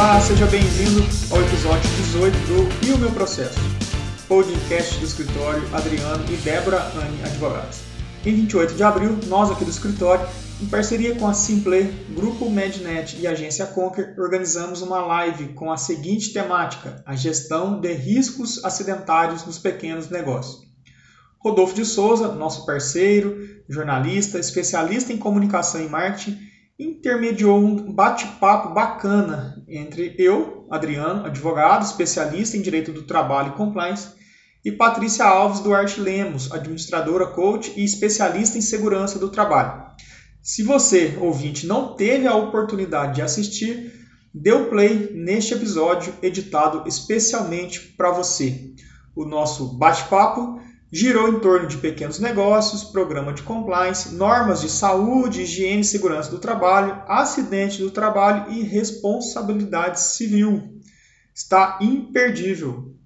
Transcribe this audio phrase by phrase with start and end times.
[0.00, 3.60] Olá, seja bem-vindo ao episódio 18 do E o Meu Processo,
[4.26, 7.82] podcast do escritório Adriano e Débora Anne Advogados.
[8.24, 10.26] Em 28 de abril, nós aqui do escritório,
[10.58, 11.82] em parceria com a Simple,
[12.16, 17.92] Grupo Mednet e Agência Conquer, organizamos uma live com a seguinte temática: a gestão de
[17.92, 20.62] riscos acidentários nos pequenos negócios.
[21.38, 23.36] Rodolfo de Souza, nosso parceiro,
[23.68, 26.38] jornalista, especialista em comunicação e marketing,
[26.78, 34.08] intermediou um bate-papo bacana entre eu, Adriano, advogado, especialista em direito do trabalho e compliance,
[34.64, 39.82] e Patrícia Alves Duarte Lemos, administradora, coach e especialista em segurança do trabalho.
[40.42, 43.92] Se você, ouvinte, não teve a oportunidade de assistir,
[44.34, 48.72] dê o play neste episódio editado especialmente para você.
[49.14, 50.60] O nosso bate-papo
[50.92, 56.30] girou em torno de pequenos negócios, programa de compliance, normas de saúde, higiene e segurança
[56.30, 60.80] do trabalho, acidente do trabalho e responsabilidade civil.
[61.32, 62.96] Está imperdível.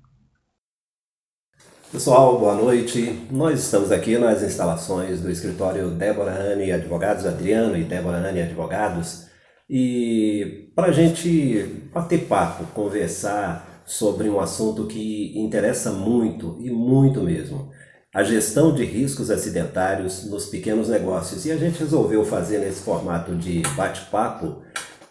[1.93, 3.27] Pessoal, boa noite.
[3.31, 9.27] Nós estamos aqui nas instalações do escritório Débora Anne Advogados, Adriano e Débora Anne Advogados,
[9.69, 17.23] e para a gente bater papo, conversar sobre um assunto que interessa muito e muito
[17.23, 17.71] mesmo,
[18.15, 21.45] a gestão de riscos acidentários nos pequenos negócios.
[21.45, 24.63] E a gente resolveu fazer nesse formato de bate-papo,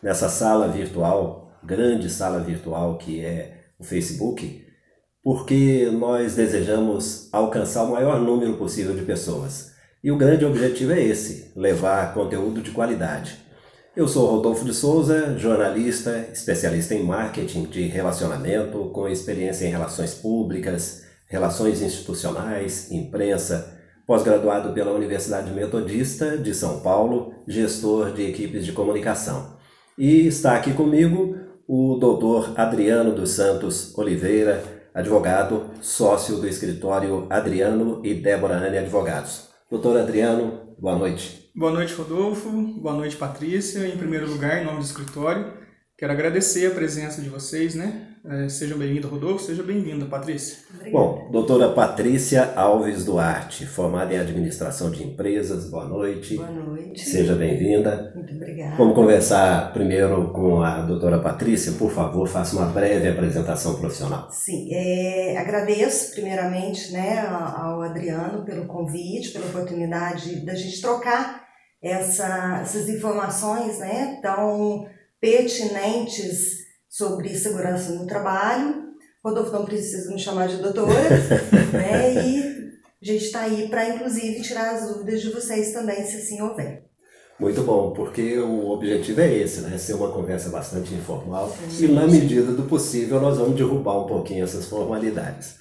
[0.01, 4.65] nessa sala virtual, grande sala virtual que é o Facebook,
[5.21, 9.73] porque nós desejamos alcançar o maior número possível de pessoas.
[10.01, 13.37] E o grande objetivo é esse: levar conteúdo de qualidade.
[13.95, 20.13] Eu sou Rodolfo de Souza, jornalista, especialista em marketing de relacionamento, com experiência em relações
[20.13, 21.02] públicas,
[21.33, 29.57] relações institucionais, imprensa, pós-graduado pela Universidade Metodista de São Paulo, gestor de equipes de comunicação.
[29.97, 31.35] E está aqui comigo
[31.67, 34.63] o doutor Adriano dos Santos Oliveira,
[34.93, 39.49] advogado, sócio do escritório Adriano e Débora Anne Advogados.
[39.71, 41.49] Doutor Adriano, boa noite.
[41.55, 42.51] Boa noite, Rodolfo.
[42.79, 43.87] Boa noite, Patrícia.
[43.87, 45.51] Em primeiro lugar, em nome do escritório,
[45.97, 48.12] quero agradecer a presença de vocês, né?
[48.25, 49.43] É, sejam bem-vindos, Rodolfo.
[49.43, 50.59] Seja bem-vinda, Patrícia.
[50.73, 50.91] Obrigada.
[50.97, 55.69] Bom, doutora Patrícia Alves Duarte, formada em administração de empresas.
[55.69, 56.37] Boa noite.
[56.37, 57.01] Boa noite.
[57.01, 58.13] Seja bem-vinda.
[58.15, 58.77] Muito obrigada.
[58.77, 61.73] Vamos conversar primeiro com a doutora Patrícia.
[61.73, 64.29] Por favor, faça uma breve apresentação profissional.
[64.31, 71.43] Sim, é, agradeço primeiramente né, ao Adriano pelo convite, pela oportunidade da gente trocar
[71.81, 74.87] essa, essas informações né, tão
[75.19, 76.62] pertinentes
[76.93, 78.83] sobre segurança no trabalho.
[79.25, 80.93] Rodolfo não precisa me chamar de doutora,
[81.73, 82.23] né?
[82.23, 82.71] E
[83.01, 86.83] a gente está aí para, inclusive, tirar as dúvidas de vocês também, se assim houver.
[87.39, 89.75] Muito bom, porque o objetivo é esse, né?
[89.79, 91.85] Ser uma conversa bastante informal Sim.
[91.85, 95.55] e, na medida do possível, nós vamos derrubar um pouquinho essas formalidades.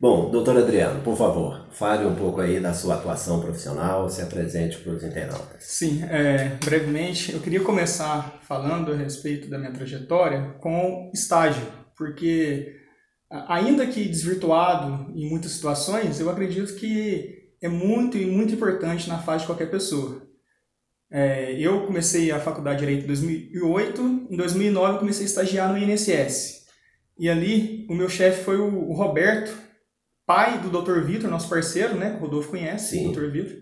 [0.00, 4.78] Bom, doutor Adriano, por favor, fale um pouco aí da sua atuação profissional, se apresente
[4.78, 5.64] para os internautas.
[5.64, 11.66] Sim, é, brevemente, eu queria começar falando a respeito da minha trajetória com estágio,
[11.96, 12.76] porque
[13.28, 19.18] ainda que desvirtuado em muitas situações, eu acredito que é muito e muito importante na
[19.18, 20.22] fase de qualquer pessoa.
[21.10, 25.72] É, eu comecei a faculdade de Direito em 2008, em 2009 eu comecei a estagiar
[25.72, 26.66] no INSS.
[27.18, 29.66] E ali o meu chefe foi o, Roberto,
[30.28, 31.00] pai do Dr.
[31.00, 32.14] Vitor, nosso parceiro, né?
[32.18, 33.08] O Rodolfo conhece, Sim.
[33.08, 33.30] o Dr.
[33.30, 33.56] Vitor.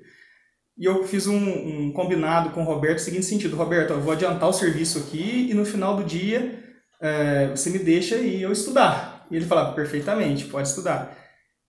[0.77, 4.13] E eu fiz um, um, combinado com o Roberto no seguinte sentido: Roberto, eu vou
[4.13, 6.61] adiantar o serviço aqui e no final do dia
[7.01, 9.27] é, você me deixa e eu estudar.
[9.31, 11.17] E ele falava: perfeitamente, pode estudar.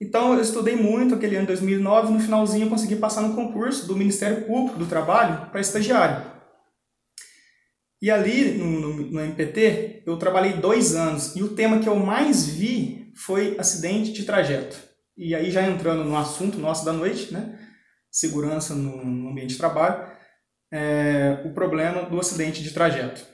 [0.01, 2.11] Então eu estudei muito aquele ano de 2009.
[2.11, 6.25] No finalzinho eu consegui passar no concurso do Ministério Público do Trabalho para estagiário.
[8.01, 11.95] E ali no, no, no MPT eu trabalhei dois anos e o tema que eu
[11.95, 14.86] mais vi foi acidente de trajeto.
[15.17, 17.57] E aí já entrando no assunto nosso da noite, né?
[18.11, 20.07] Segurança no ambiente de trabalho,
[20.71, 23.25] é, o problema do acidente de trajeto.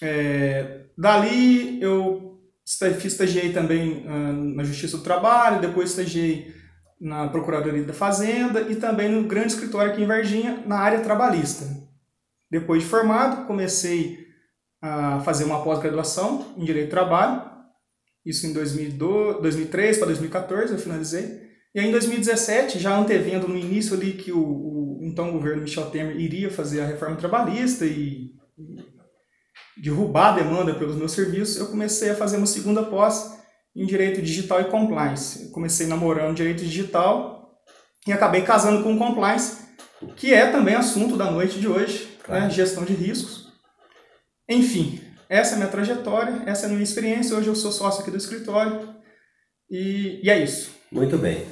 [0.00, 6.54] É, dali eu estagiei também uh, na Justiça do Trabalho, depois estagiei
[7.00, 11.66] na Procuradoria da Fazenda e também no grande escritório aqui em Varginha, na área trabalhista.
[12.50, 14.26] Depois de formado, comecei
[14.80, 17.52] a fazer uma pós-graduação em Direito do Trabalho
[18.24, 21.42] isso em 2002, 2003 para 2014 eu finalizei.
[21.74, 25.90] E aí em 2017, já antevendo no início ali que o, o então governo Michel
[25.90, 31.66] Temer iria fazer a reforma trabalhista e, e derrubar a demanda pelos meus serviços, eu
[31.66, 33.38] comecei a fazer uma segunda pós
[33.74, 35.44] em Direito Digital e Compliance.
[35.46, 37.58] Eu comecei namorando Direito Digital
[38.06, 39.62] e acabei casando com Compliance,
[40.16, 42.18] que é também assunto da noite de hoje, né?
[42.22, 42.44] claro.
[42.44, 42.50] né?
[42.50, 43.50] gestão de riscos.
[44.48, 45.00] Enfim,
[45.32, 47.34] essa é a minha trajetória, essa é a minha experiência.
[47.34, 48.90] Hoje eu sou sócio aqui do escritório
[49.70, 50.72] e, e é isso.
[50.92, 51.46] Muito bem.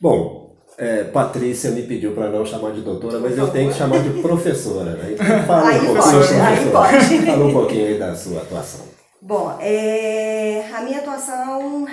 [0.00, 4.02] Bom, é, Patrícia me pediu para não chamar de doutora, mas eu tenho que chamar
[4.02, 4.92] de professora.
[4.92, 5.12] Né?
[5.12, 7.26] Então, fala aí um pouquinho, pode, aí pode.
[7.26, 8.86] Fala um pouquinho aí da sua atuação.
[9.20, 11.86] Bom, é, a minha atuação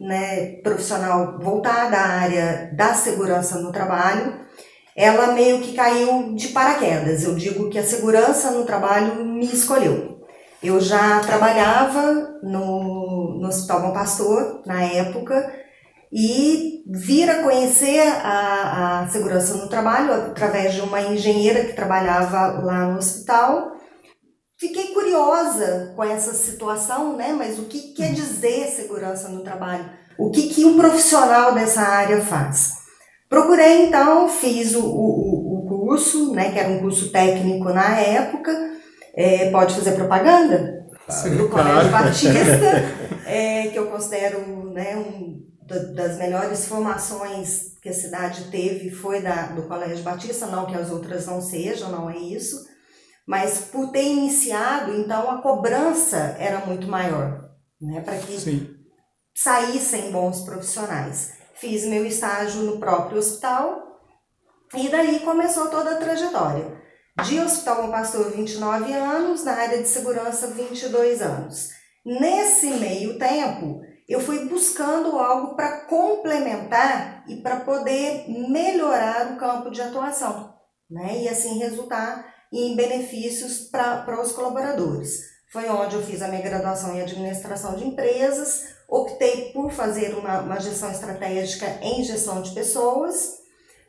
[0.00, 4.40] né, profissional voltada à área da segurança no trabalho,
[4.96, 7.24] ela meio que caiu de paraquedas.
[7.24, 10.17] Eu digo que a segurança no trabalho me escolheu.
[10.62, 15.52] Eu já trabalhava no, no Hospital Bom Pastor, na época,
[16.12, 22.64] e vir a conhecer a, a segurança no trabalho através de uma engenheira que trabalhava
[22.64, 23.72] lá no hospital.
[24.58, 27.32] Fiquei curiosa com essa situação, né?
[27.38, 29.88] Mas o que quer dizer segurança no trabalho?
[30.18, 32.78] O que, que um profissional dessa área faz?
[33.28, 36.50] Procurei então, fiz o, o, o curso, né?
[36.50, 38.77] Que era um curso técnico na época.
[39.18, 40.86] É, pode fazer propaganda?
[41.08, 42.36] Sim, do Colégio Batista,
[43.26, 45.44] é, que eu considero né, um
[45.92, 50.90] das melhores formações que a cidade teve foi da, do Colégio Batista, não que as
[50.90, 52.64] outras não sejam, não é isso,
[53.26, 57.50] mas por ter iniciado, então a cobrança era muito maior,
[57.80, 58.68] né, para que Sim.
[59.34, 61.32] saíssem bons profissionais.
[61.54, 63.82] Fiz meu estágio no próprio hospital
[64.76, 66.78] e daí começou toda a trajetória.
[67.24, 71.70] De Hospital Bom Pastor, 29 anos, na área de segurança, 22 anos.
[72.06, 79.68] Nesse meio tempo, eu fui buscando algo para complementar e para poder melhorar o campo
[79.68, 80.54] de atuação,
[80.88, 81.22] né?
[81.22, 85.20] E assim resultar em benefícios para os colaboradores.
[85.52, 90.40] Foi onde eu fiz a minha graduação em administração de empresas, optei por fazer uma,
[90.40, 93.37] uma gestão estratégica em gestão de pessoas,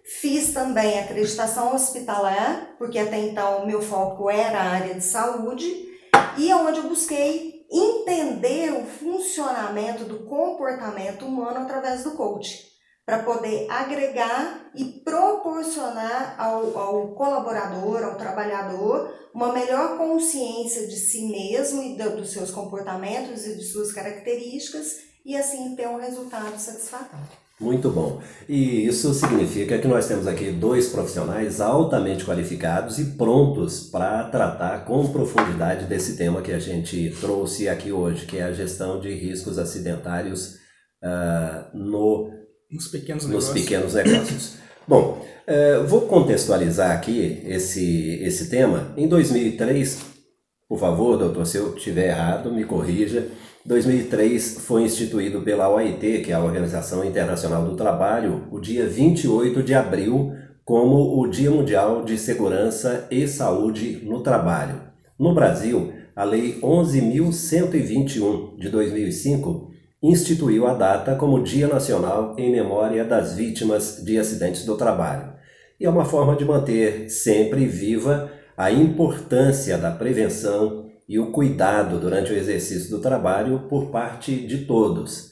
[0.10, 5.88] fiz também acreditação hospitalar, porque até então o meu foco era a área de saúde,
[6.38, 12.58] e é onde eu busquei entender o funcionamento do comportamento humano através do coaching,
[13.06, 21.28] para poder agregar e proporcionar ao, ao colaborador, ao trabalhador, uma melhor consciência de si
[21.28, 26.58] mesmo e do, dos seus comportamentos e de suas características e assim ter um resultado
[26.58, 27.49] satisfatório.
[27.60, 28.22] Muito bom.
[28.48, 34.86] E isso significa que nós temos aqui dois profissionais altamente qualificados e prontos para tratar
[34.86, 39.14] com profundidade desse tema que a gente trouxe aqui hoje, que é a gestão de
[39.14, 40.56] riscos acidentários
[41.04, 42.32] uh, no,
[42.72, 43.62] nos pequenos nos negócios.
[43.62, 44.54] pequenos negócios.
[44.88, 48.94] bom, uh, vou contextualizar aqui esse, esse tema.
[48.96, 50.00] Em 2003,
[50.70, 53.28] por favor, doutor, se eu estiver errado, me corrija.
[53.70, 59.62] 2003 foi instituído pela OIT, que é a Organização Internacional do Trabalho, o dia 28
[59.62, 60.34] de abril
[60.66, 64.82] como o Dia Mundial de Segurança e Saúde no Trabalho.
[65.20, 69.70] No Brasil, a Lei 11.121 de 2005
[70.02, 75.34] instituiu a data como Dia Nacional em memória das vítimas de acidentes do trabalho.
[75.80, 82.00] E é uma forma de manter sempre viva a importância da prevenção e o cuidado
[82.00, 85.32] durante o exercício do trabalho por parte de todos.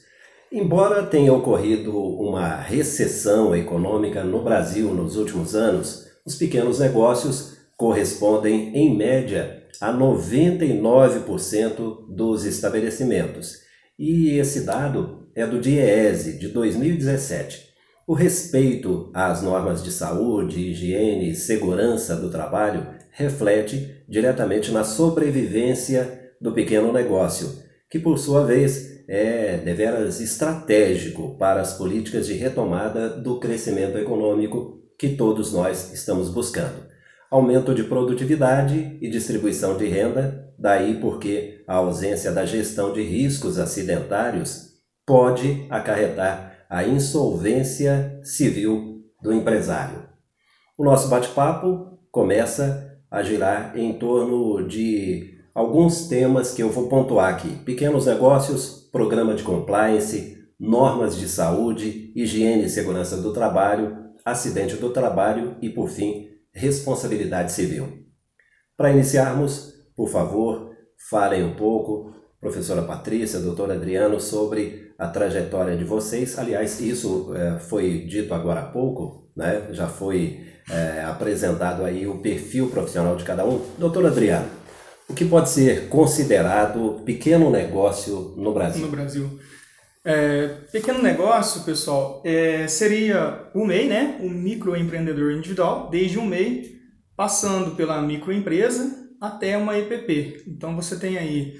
[0.51, 8.75] Embora tenha ocorrido uma recessão econômica no Brasil nos últimos anos, os pequenos negócios correspondem,
[8.75, 13.57] em média, a 99% dos estabelecimentos.
[13.99, 17.67] E esse dado é do DIEESE, de 2017.
[18.07, 26.31] O respeito às normas de saúde, higiene e segurança do trabalho reflete diretamente na sobrevivência
[26.39, 33.09] do pequeno negócio, que por sua vez é deveras estratégico para as políticas de retomada
[33.09, 36.87] do crescimento econômico que todos nós estamos buscando.
[37.29, 43.59] Aumento de produtividade e distribuição de renda, daí porque a ausência da gestão de riscos
[43.59, 44.67] acidentários
[45.05, 50.03] pode acarretar a insolvência civil do empresário.
[50.77, 57.33] O nosso bate-papo começa a girar em torno de alguns temas que eu vou pontuar
[57.33, 64.75] aqui: pequenos negócios, programa de compliance, normas de saúde, higiene e segurança do trabalho, acidente
[64.75, 68.05] do trabalho e, por fim, responsabilidade civil.
[68.75, 70.71] Para iniciarmos, por favor,
[71.09, 76.37] falem um pouco, professora Patrícia, doutor Adriano, sobre a trajetória de vocês.
[76.37, 79.67] Aliás, isso é, foi dito agora há pouco, né?
[79.71, 83.61] já foi é, apresentado aí o perfil profissional de cada um.
[83.77, 84.47] Doutor Adriano,
[85.07, 88.85] o que pode ser considerado pequeno negócio no Brasil?
[88.85, 89.39] No Brasil.
[90.03, 94.17] É, pequeno negócio, pessoal, é, seria o MEI, né?
[94.21, 96.77] O microempreendedor individual, desde um MEI,
[97.15, 100.43] passando pela microempresa até uma EPP.
[100.47, 101.55] Então você tem aí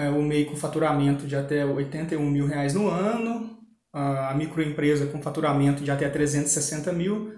[0.00, 3.58] é, o MEI com faturamento de até 81 mil reais no ano,
[3.92, 7.32] a microempresa com faturamento de até 360 mil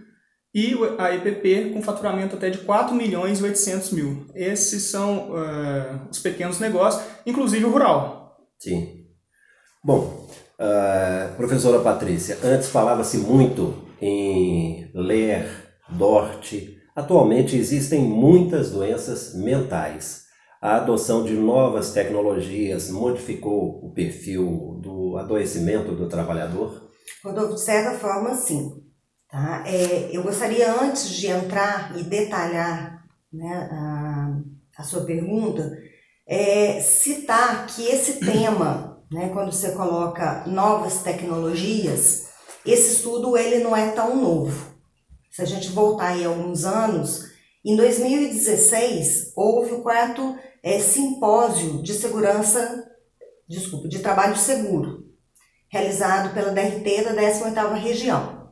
[0.55, 4.27] e a EPP com faturamento até de 4 milhões e 800 mil.
[4.35, 8.37] Esses são uh, os pequenos negócios, inclusive o rural.
[8.59, 9.07] Sim.
[9.83, 10.29] Bom,
[10.61, 15.49] uh, professora Patrícia, antes falava-se muito em ler,
[15.89, 16.79] DORT.
[16.95, 20.22] Atualmente existem muitas doenças mentais.
[20.63, 26.89] A adoção de novas tecnologias modificou o perfil do adoecimento do trabalhador?
[27.25, 28.81] Rodolfo, de certa forma, sim.
[29.29, 29.65] Tá?
[29.67, 34.39] É, eu gostaria, antes de entrar e detalhar né, a,
[34.79, 35.77] a sua pergunta,
[36.25, 42.29] é, citar que esse tema, né, quando você coloca novas tecnologias,
[42.65, 44.77] esse estudo ele não é tão novo.
[45.29, 47.33] Se a gente voltar aí alguns anos,
[47.65, 52.85] em 2016 houve o quarto é, simpósio de segurança,
[53.49, 55.05] desculpa, de trabalho seguro,
[55.69, 58.43] realizado pela DRT da 18ª região.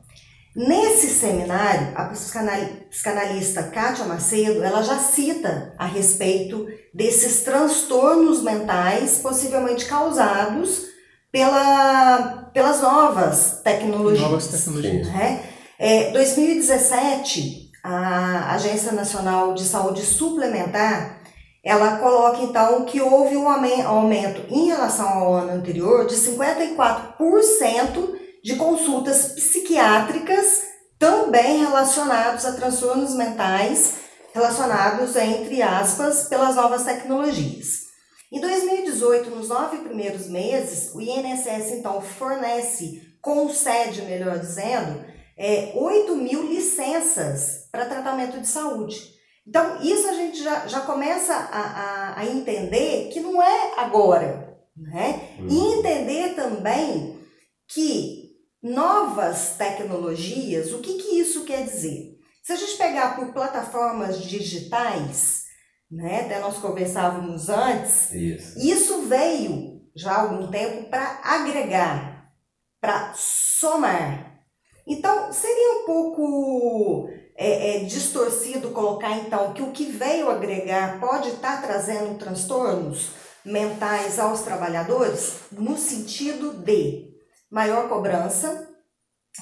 [0.53, 9.85] Nesse seminário, a psicanalista Kátia Macedo, ela já cita a respeito desses transtornos mentais possivelmente
[9.85, 10.87] causados
[11.31, 14.21] pela, pelas novas tecnologias.
[14.21, 15.07] Novas tecnologias.
[15.07, 15.41] Né?
[15.79, 21.20] É, 2017, a Agência Nacional de Saúde Suplementar,
[21.63, 28.55] ela coloca então que houve um aumento em relação ao ano anterior de 54% de
[28.55, 30.63] consultas psiquiátricas
[30.97, 34.01] também relacionados a transtornos mentais
[34.33, 37.91] relacionados, entre aspas, pelas novas tecnologias.
[38.31, 45.03] Em 2018, nos nove primeiros meses, o INSS então fornece, concede, melhor dizendo,
[45.37, 49.20] é, 8 mil licenças para tratamento de saúde.
[49.47, 54.57] Então, isso a gente já, já começa a, a, a entender que não é agora,
[54.75, 55.35] né?
[55.39, 55.79] E uhum.
[55.79, 57.19] entender também
[57.67, 58.31] que
[58.61, 62.19] novas tecnologias, o que, que isso quer dizer?
[62.43, 65.45] Se a gente pegar por plataformas digitais,
[65.89, 72.31] né, até nós conversávamos antes, isso, isso veio já há algum tempo para agregar,
[72.79, 74.39] para somar.
[74.87, 77.09] Então, seria um pouco
[77.43, 83.09] é, é, distorcido colocar então que o que veio agregar pode estar tá trazendo transtornos
[83.43, 87.09] mentais aos trabalhadores, no sentido de
[87.49, 88.69] maior cobrança,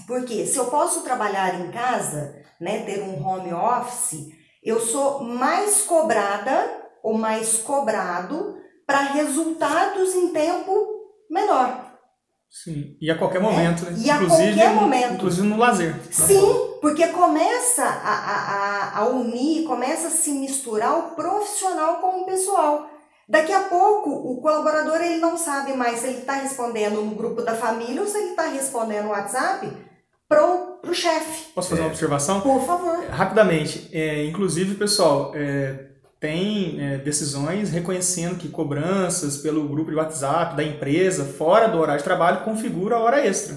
[0.07, 4.29] porque se eu posso trabalhar em casa, né, ter um home office,
[4.63, 6.71] eu sou mais cobrada
[7.03, 8.55] ou mais cobrado
[8.87, 10.87] para resultados em tempo
[11.29, 11.97] menor.
[12.49, 13.91] Sim, e a qualquer momento, é.
[13.91, 13.97] né?
[13.97, 15.13] E inclusive, a qualquer momento.
[15.15, 15.95] Inclusive no lazer.
[16.09, 22.25] Sim, porque começa a, a, a unir, começa a se misturar o profissional com o
[22.25, 22.89] pessoal.
[23.27, 27.43] Daqui a pouco, o colaborador ele não sabe mais se ele está respondendo no grupo
[27.43, 29.71] da família ou se ele está respondendo no WhatsApp
[30.27, 31.51] pro, pro chefe.
[31.53, 32.41] Posso fazer uma observação?
[32.41, 33.05] Por favor.
[33.09, 33.87] Rapidamente.
[33.93, 40.63] É, inclusive, pessoal, é, tem é, decisões reconhecendo que cobranças pelo grupo de WhatsApp da
[40.63, 43.55] empresa, fora do horário de trabalho, configura a hora extra.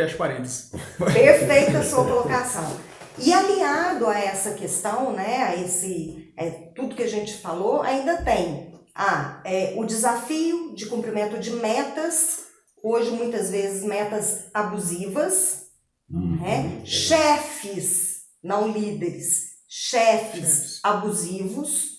[0.00, 0.70] Fecha parênteses.
[0.96, 2.80] Perfeita a sua colocação.
[3.18, 8.16] E aliado a essa questão, né, a esse é, tudo que a gente falou, ainda
[8.22, 12.44] tem ah, é, o desafio de cumprimento de metas,
[12.82, 15.66] hoje muitas vezes metas abusivas,
[16.10, 16.40] uhum.
[16.40, 16.80] né?
[16.86, 21.90] chefes, não líderes, chefes, chefes abusivos,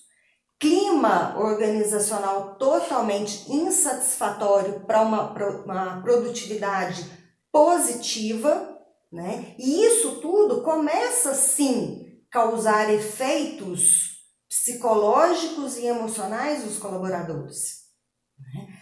[0.59, 5.31] clima organizacional totalmente insatisfatório para uma,
[5.65, 7.20] uma produtividade
[7.51, 8.77] positiva,
[9.11, 9.55] né?
[9.57, 14.11] E isso tudo começa sim causar efeitos
[14.47, 17.81] psicológicos e emocionais dos colaboradores.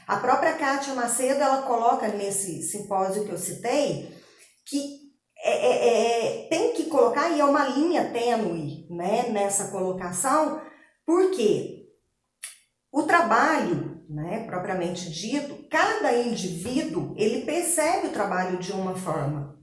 [0.08, 4.18] A própria Kátia Macedo ela coloca nesse simpósio que eu citei
[4.66, 5.00] que
[5.42, 10.62] é, é, é, tem que colocar, e é uma linha tênue né, nessa colocação,
[11.06, 11.88] porque
[12.92, 19.58] o trabalho, né, propriamente dito, cada indivíduo ele percebe o trabalho de uma forma.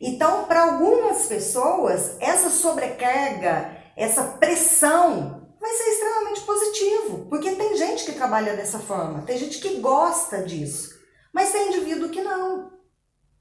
[0.00, 8.04] Então, para algumas pessoas, essa sobrecarga essa pressão vai ser extremamente positivo, porque tem gente
[8.04, 10.94] que trabalha dessa forma, tem gente que gosta disso,
[11.32, 12.76] mas tem indivíduo que não.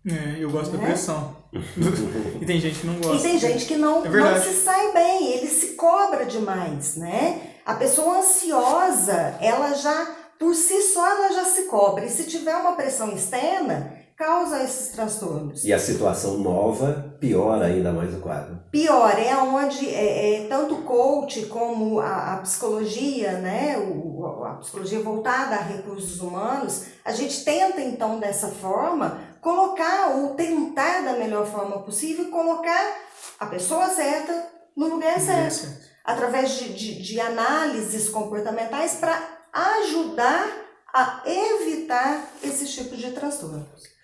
[0.07, 0.77] É, eu gosto né?
[0.77, 1.35] da pressão.
[2.41, 3.15] e tem gente que não gosta.
[3.15, 7.54] E tem gente que não, é não se sai bem, ele se cobra demais, né?
[7.65, 12.05] A pessoa ansiosa, ela já por si só ela já se cobre.
[12.05, 15.65] E se tiver uma pressão externa, causa esses transtornos.
[15.65, 18.59] E a situação nova piora ainda mais o quadro.
[18.71, 24.55] Pior, é onde é, é, tanto o coach como a, a psicologia, né, o, a
[24.55, 31.13] psicologia voltada a recursos humanos, a gente tenta então dessa forma colocar ou tentar da
[31.13, 32.95] melhor forma possível colocar
[33.39, 35.67] a pessoa certa no lugar certo,
[36.05, 39.19] através de, de, de análises comportamentais para
[39.51, 40.47] ajudar
[40.93, 43.95] a evitar esses tipos de transtornos.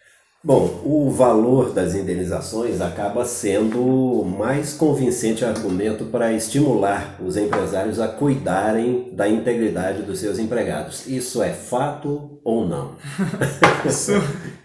[0.44, 8.00] Bom, o valor das indenizações acaba sendo o mais convincente argumento para estimular os empresários
[8.00, 11.06] a cuidarem da integridade dos seus empregados.
[11.06, 12.96] Isso é fato ou não?
[13.86, 14.14] Isso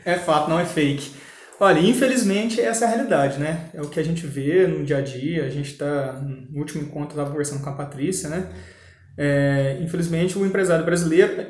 [0.03, 1.26] é fato, não é fake.
[1.59, 3.71] Olha, infelizmente essa é a realidade, né?
[3.73, 5.45] É o que a gente vê no dia a dia.
[5.45, 8.53] A gente está no último encontro estava conversando com a Patrícia, né?
[9.17, 11.47] É, infelizmente o empresário brasileiro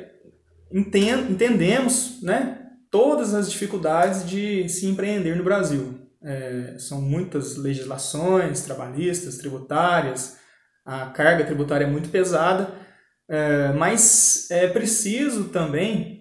[0.71, 2.57] entend, entendemos, né?
[2.89, 6.01] todas as dificuldades de se empreender no Brasil.
[6.23, 10.37] É, são muitas legislações trabalhistas, tributárias,
[10.85, 12.73] a carga tributária é muito pesada,
[13.29, 16.16] é, mas é preciso também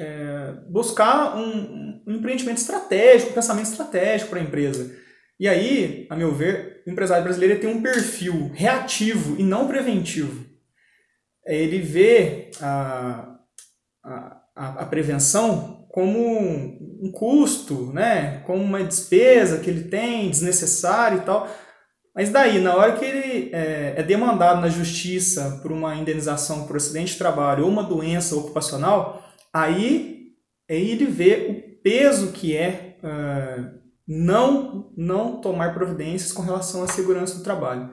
[0.00, 4.96] é, buscar um, um, empreendimento estratégico, um pensamento estratégico para a empresa.
[5.38, 10.46] E aí, a meu ver, o empresário brasileiro tem um perfil reativo e não preventivo.
[11.46, 13.36] É, ele vê a,
[14.02, 16.18] a, a prevenção como
[17.02, 18.42] um custo, né?
[18.46, 21.48] como uma despesa que ele tem, desnecessário e tal.
[22.14, 26.76] Mas daí, na hora que ele é, é demandado na justiça por uma indenização por
[26.76, 30.32] acidente de trabalho ou uma doença ocupacional, aí,
[30.68, 36.88] aí ele vê o peso que é uh, não, não tomar providências com relação à
[36.88, 37.90] segurança do trabalho.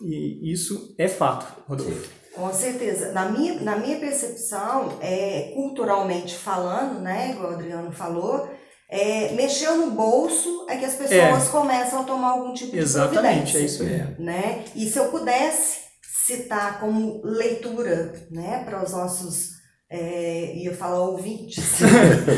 [0.00, 2.10] E isso é fato, Rodolfo.
[2.34, 3.12] Com certeza.
[3.12, 8.50] Na minha, na minha percepção, é, culturalmente falando, né, igual o Adriano falou,
[8.90, 11.50] é, mexeu no bolso é que as pessoas é.
[11.50, 13.58] começam a tomar algum tipo Exatamente, de providência.
[13.58, 14.24] é isso aí.
[14.24, 14.64] Né?
[14.74, 15.78] E se eu pudesse
[16.26, 19.50] citar como leitura né, para os nossos,
[19.94, 21.78] é, ia falar ouvintes.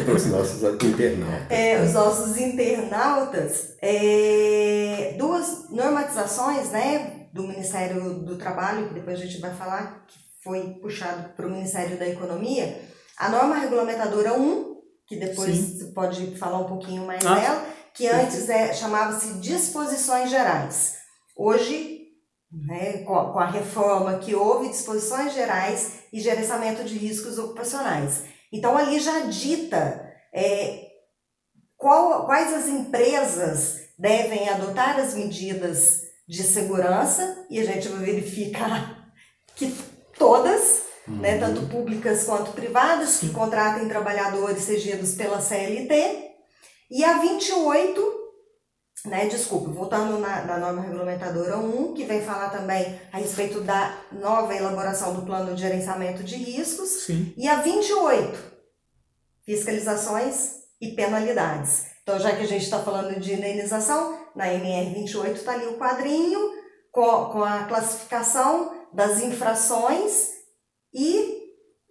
[0.05, 1.51] para os nossos internautas.
[1.51, 9.25] É, os nossos internautas, é, duas normatizações, né, do Ministério do Trabalho, que depois a
[9.25, 12.79] gente vai falar, que foi puxado para o Ministério da Economia,
[13.17, 15.79] a norma regulamentadora 1, que depois Sim.
[15.79, 20.97] você pode falar um pouquinho mais ah, dela, que antes é, chamava-se disposições gerais.
[21.35, 21.96] Hoje,
[22.65, 28.23] né, com, a, com a reforma que houve, disposições gerais e gerenciamento de riscos ocupacionais.
[28.53, 30.87] Então, ali já dita é,
[31.77, 39.07] qual, quais as empresas devem adotar as medidas de segurança e a gente vai verificar
[39.55, 39.75] que
[40.19, 41.17] todas, uhum.
[41.17, 46.27] né, tanto públicas quanto privadas, que contratem trabalhadores regidos pela CLT,
[46.91, 48.26] e a 28,
[49.07, 53.99] né, desculpa, voltando na, na norma regulamentadora 1, que vem falar também a respeito da
[54.13, 57.33] nova elaboração do plano de gerenciamento de riscos, Sim.
[57.37, 58.39] e a 28,
[59.45, 61.87] fiscalizações e penalidades.
[62.03, 66.53] Então, já que a gente está falando de indenização, na NR28 está ali o quadrinho
[66.93, 70.31] com, com a classificação das infrações
[70.95, 71.36] e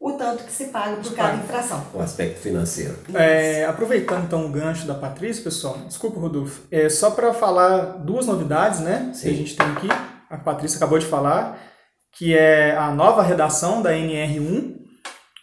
[0.06, 1.84] o tanto que se paga por cada infração.
[1.92, 2.96] O aspecto financeiro.
[3.16, 8.28] É, aproveitando então o gancho da Patrícia, pessoal, desculpa, Rodolfo, é só para falar duas
[8.28, 9.10] novidades, né?
[9.16, 9.22] Sim.
[9.24, 9.88] Que a gente tem aqui,
[10.30, 11.58] a Patrícia acabou de falar,
[12.16, 14.76] que é a nova redação da NR1,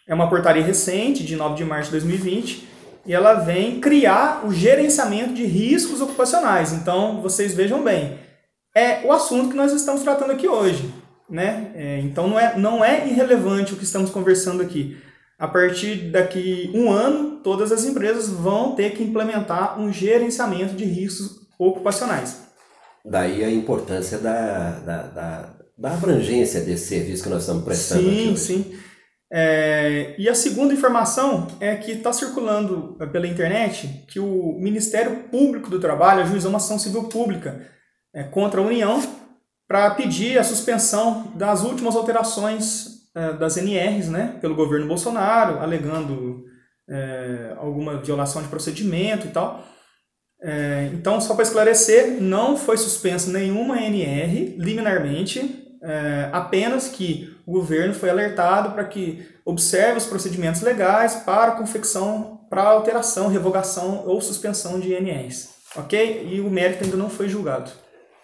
[0.07, 2.69] é uma portaria recente, de 9 de março de 2020,
[3.05, 6.73] e ela vem criar o gerenciamento de riscos ocupacionais.
[6.73, 8.17] Então, vocês vejam bem,
[8.77, 11.02] é o assunto que nós estamos tratando aqui hoje.
[11.33, 11.73] Né?
[11.75, 14.99] É, então, não é, não é irrelevante o que estamos conversando aqui.
[15.39, 20.85] A partir daqui um ano, todas as empresas vão ter que implementar um gerenciamento de
[20.85, 22.43] riscos ocupacionais.
[23.03, 28.03] Daí a importância da, da, da, da abrangência desse serviço que nós estamos prestando.
[28.03, 28.79] Sim, aqui sim.
[29.33, 35.25] É, e a segunda informação é que está circulando é, pela internet que o Ministério
[35.31, 37.67] Público do Trabalho ajuizou uma ação civil pública
[38.15, 39.01] é, contra a União
[39.73, 46.45] para pedir a suspensão das últimas alterações é, das NRs né, pelo governo Bolsonaro, alegando
[46.87, 49.65] é, alguma violação de procedimento e tal.
[50.43, 55.59] É, então, só para esclarecer, não foi suspensa nenhuma NR liminarmente,
[56.33, 62.63] apenas que o governo foi alertado para que observe os procedimentos legais para confecção, para
[62.63, 65.49] alteração, revogação ou suspensão de INRs.
[65.75, 66.29] Ok?
[66.31, 67.73] E o mérito ainda não foi julgado.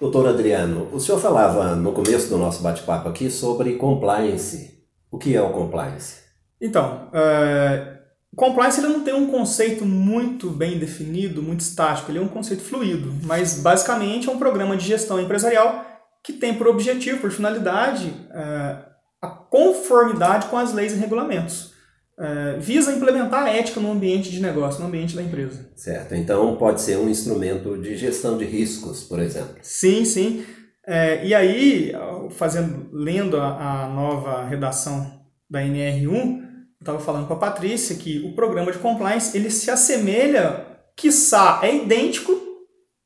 [0.00, 4.78] Doutor Adriano, o senhor falava no começo do nosso bate-papo aqui sobre compliance.
[5.10, 6.20] O que é o compliance?
[6.60, 7.98] Então, é,
[8.36, 12.62] compliance ele não tem um conceito muito bem definido, muito estático, ele é um conceito
[12.62, 15.84] fluido, mas basicamente é um programa de gestão empresarial
[16.22, 18.76] que tem por objetivo, por finalidade, é,
[19.20, 21.72] a conformidade com as leis e regulamentos.
[22.20, 25.70] É, visa implementar a ética no ambiente de negócio, no ambiente da empresa.
[25.76, 26.14] Certo.
[26.14, 29.56] Então pode ser um instrumento de gestão de riscos, por exemplo.
[29.62, 30.44] Sim, sim.
[30.84, 31.92] É, e aí,
[32.30, 38.20] fazendo, lendo a, a nova redação da NR1, eu estava falando com a Patrícia que
[38.24, 42.32] o programa de compliance ele se assemelha, quiçá, é idêntico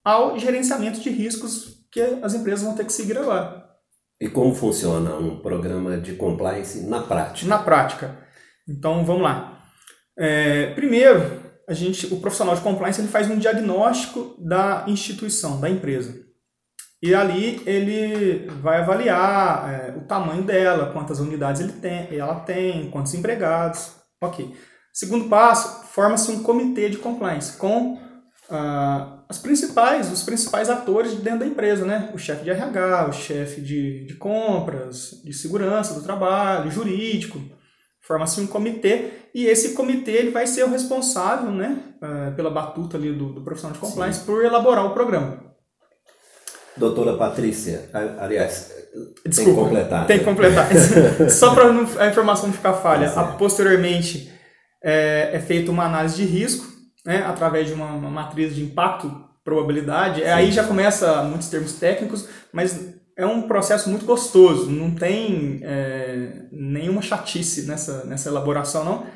[0.04, 3.62] ao gerenciamento de riscos que as empresas vão ter que seguir agora.
[4.20, 7.48] E como funciona um programa de compliance na prática?
[7.48, 8.16] Na prática.
[8.68, 9.62] Então, vamos lá.
[10.18, 15.68] É, primeiro, a gente, o profissional de compliance ele faz um diagnóstico da instituição, da
[15.68, 16.14] empresa.
[17.02, 22.90] E ali ele vai avaliar é, o tamanho dela, quantas unidades ele tem, ela tem,
[22.90, 23.96] quantos empregados.
[24.22, 24.54] Ok.
[24.92, 27.98] Segundo passo, forma-se um comitê de compliance com
[28.50, 32.10] ah, as principais, os principais atores de dentro da empresa, né?
[32.12, 37.40] O chefe de RH, o chefe de, de compras, de segurança do trabalho, jurídico.
[38.02, 42.96] Forma-se um comitê e esse comitê ele vai ser o responsável, né, ah, pela batuta
[42.96, 44.26] ali do, do profissional de compliance Sim.
[44.26, 45.52] por elaborar o programa.
[46.76, 47.88] Doutora Patrícia,
[48.18, 48.72] aliás,
[49.26, 50.06] Desculpa, tem que completar.
[50.06, 50.68] Tem que completar.
[51.30, 51.64] Só para
[52.04, 53.06] a informação não ficar falha.
[53.06, 53.36] É.
[53.38, 54.32] Posteriormente,
[54.82, 56.66] é, é feita uma análise de risco,
[57.04, 59.12] né, através de uma, uma matriz de impacto,
[59.44, 60.22] probabilidade.
[60.22, 64.70] É, aí já começa muitos termos técnicos, mas é um processo muito gostoso.
[64.70, 69.06] Não tem é, nenhuma chatice nessa, nessa elaboração, não.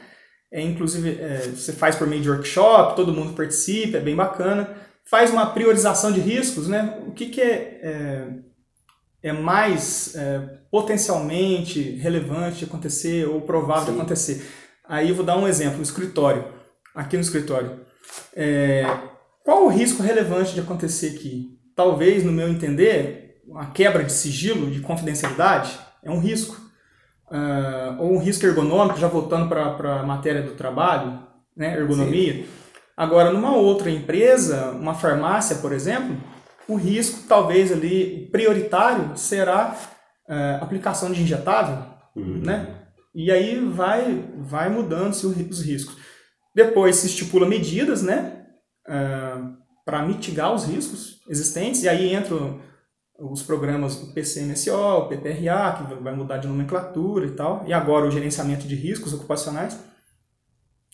[0.50, 4.86] É, inclusive, é, você faz por meio de workshop, todo mundo participa, é bem bacana
[5.06, 6.98] faz uma priorização de riscos, né?
[7.06, 8.28] O que, que é, é,
[9.22, 10.38] é mais é,
[10.70, 13.92] potencialmente relevante de acontecer ou provável Sim.
[13.92, 14.50] de acontecer.
[14.88, 16.44] Aí eu vou dar um exemplo, no escritório,
[16.94, 17.80] aqui no escritório.
[18.34, 18.84] É,
[19.44, 21.56] qual o risco relevante de acontecer aqui?
[21.74, 26.56] Talvez, no meu entender, a quebra de sigilo, de confidencialidade, é um risco.
[27.28, 31.20] Uh, ou um risco ergonômico, já voltando para a matéria do trabalho,
[31.56, 32.34] né, ergonomia.
[32.34, 32.46] Sim
[32.96, 36.16] Agora, numa outra empresa, uma farmácia, por exemplo,
[36.66, 39.76] o risco talvez ali prioritário será
[40.26, 41.84] é, aplicação de injetável,
[42.16, 42.40] uhum.
[42.42, 42.86] né?
[43.14, 45.96] E aí vai, vai mudando-se os riscos.
[46.54, 48.46] Depois se estipula medidas, né?
[48.88, 49.32] É,
[49.84, 52.60] para mitigar os riscos existentes, e aí entram
[53.18, 58.06] os programas do PCMSO, o PPRA, que vai mudar de nomenclatura e tal, e agora
[58.06, 59.78] o gerenciamento de riscos ocupacionais.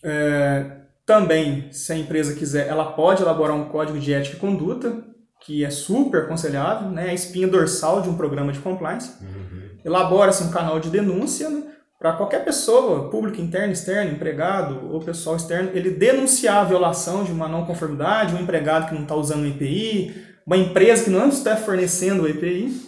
[0.05, 5.03] É, também, se a empresa quiser, ela pode elaborar um código de ética e conduta,
[5.45, 7.11] que é super aconselhável, né?
[7.11, 9.13] a espinha dorsal de um programa de compliance.
[9.21, 9.79] Uhum.
[9.85, 11.65] Elabora-se um canal de denúncia né?
[11.99, 17.33] para qualquer pessoa, público interno, externo, empregado ou pessoal externo, ele denunciar a violação de
[17.33, 21.29] uma não conformidade, um empregado que não está usando o EPI, uma empresa que não
[21.29, 22.81] está fornecendo o EPI.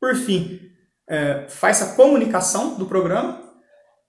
[0.00, 0.60] Por fim,
[1.08, 3.40] é, faz a comunicação do programa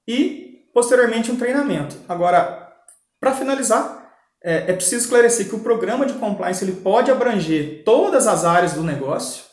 [0.07, 1.95] e, posteriormente, um treinamento.
[2.07, 2.73] Agora,
[3.19, 8.27] para finalizar, é, é, preciso esclarecer que o programa de compliance ele pode abranger todas
[8.27, 9.43] as áreas do negócio,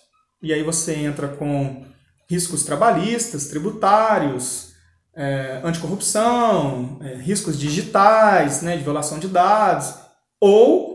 [0.43, 1.85] e aí você entra com
[2.29, 4.73] riscos trabalhistas, tributários,
[5.15, 9.95] é, anticorrupção, é, riscos digitais, né, de violação de dados,
[10.41, 10.92] ou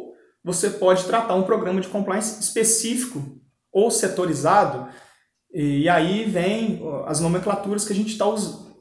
[0.47, 3.21] você pode tratar um programa de compliance específico
[3.69, 4.87] ou setorizado,
[5.53, 8.25] e aí vem as nomenclaturas que a gente está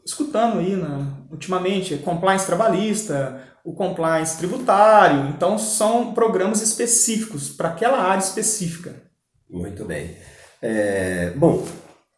[0.04, 5.28] escutando aí né, ultimamente, compliance trabalhista, o compliance tributário.
[5.30, 9.02] Então, são programas específicos para aquela área específica.
[9.50, 10.16] Muito bem.
[10.62, 11.66] É, bom,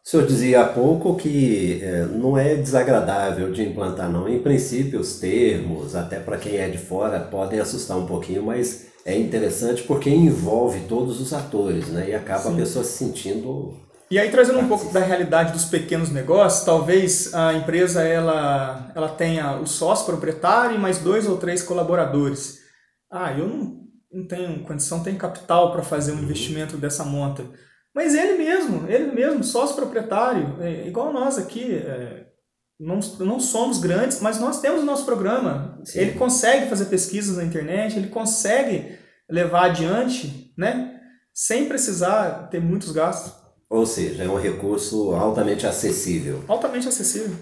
[0.09, 4.27] o senhor dizia há pouco que é, não é desagradável de implantar, não.
[4.27, 8.87] Em princípio, os termos, até para quem é de fora, podem assustar um pouquinho, mas
[9.05, 12.09] é interessante porque envolve todos os atores, né?
[12.09, 12.53] E acaba Sim.
[12.53, 13.77] a pessoa se sentindo
[14.09, 19.09] e aí trazendo um pouco da realidade dos pequenos negócios, talvez a empresa ela, ela
[19.09, 22.57] tenha o sócio proprietário e mais dois ou três colaboradores.
[23.11, 23.77] Ah, eu não,
[24.11, 26.23] não tenho condição, tenho capital para fazer um uhum.
[26.23, 27.45] investimento dessa monta.
[27.93, 32.27] Mas ele mesmo, ele mesmo, sócio proprietário, é, igual nós aqui, é,
[32.79, 35.79] não, não somos grandes, mas nós temos o nosso programa.
[35.83, 35.99] Sim.
[35.99, 38.97] Ele consegue fazer pesquisas na internet, ele consegue
[39.29, 40.95] levar adiante, né?
[41.33, 43.33] Sem precisar ter muitos gastos.
[43.69, 46.43] Ou seja, é um recurso altamente acessível.
[46.47, 47.35] Altamente acessível.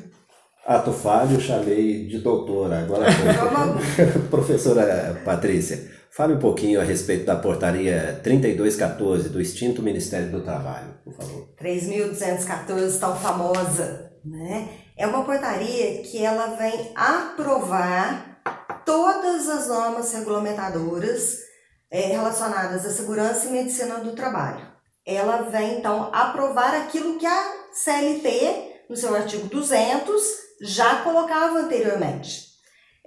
[0.65, 2.79] Ato falho, chamei de doutora.
[2.79, 3.05] Agora,
[4.29, 10.95] professora Patrícia, fale um pouquinho a respeito da portaria 3214 do extinto Ministério do Trabalho,
[11.03, 11.49] por favor.
[11.61, 14.11] 3.214, tão famosa.
[14.25, 14.69] né?
[14.97, 18.41] É uma portaria que ela vem aprovar
[18.85, 21.39] todas as normas regulamentadoras
[21.91, 24.65] é, relacionadas à segurança e medicina do trabalho.
[25.05, 30.21] Ela vem, então, aprovar aquilo que a CLT, no seu artigo 200,
[30.61, 32.46] já colocava anteriormente.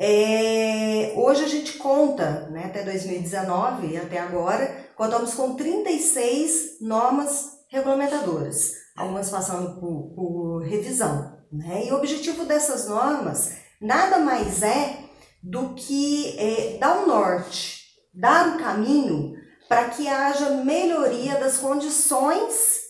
[0.02, 7.58] É, hoje a gente conta, né, até 2019 e até agora, contamos com 36 normas
[7.68, 11.38] regulamentadoras, algumas passando por, por revisão.
[11.52, 11.86] Né?
[11.86, 15.00] E o objetivo dessas normas nada mais é
[15.42, 17.84] do que é, dar um norte,
[18.14, 19.34] dar um caminho
[19.68, 22.84] para que haja melhoria das condições,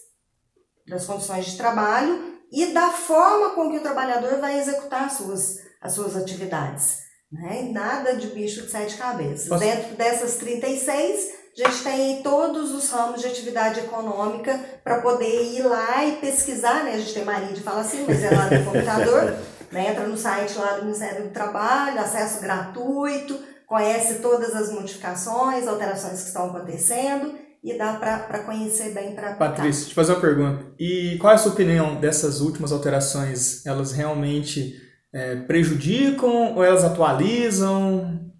[0.87, 5.70] das condições de trabalho e da forma com que o trabalhador vai executar as suas
[5.81, 6.99] as suas atividades.
[7.33, 7.71] Né?
[7.73, 9.49] Nada de bicho de sete cabeças.
[9.49, 9.61] Posso...
[9.61, 15.63] Dentro dessas 36, a gente tem todos os ramos de atividade econômica para poder ir
[15.63, 16.95] lá e pesquisar, né?
[16.95, 19.37] A gente tem Maria de fala assim, mas é lá no computador,
[19.71, 19.91] né?
[19.91, 26.23] entra no site lá do Ministério do Trabalho, acesso gratuito, conhece todas as modificações, alterações
[26.23, 30.65] que estão acontecendo e dá para conhecer bem para Patrícia, te fazer uma pergunta.
[30.79, 33.65] E qual é a sua opinião dessas últimas alterações?
[33.67, 38.31] Elas realmente é, prejudicam ou elas atualizam?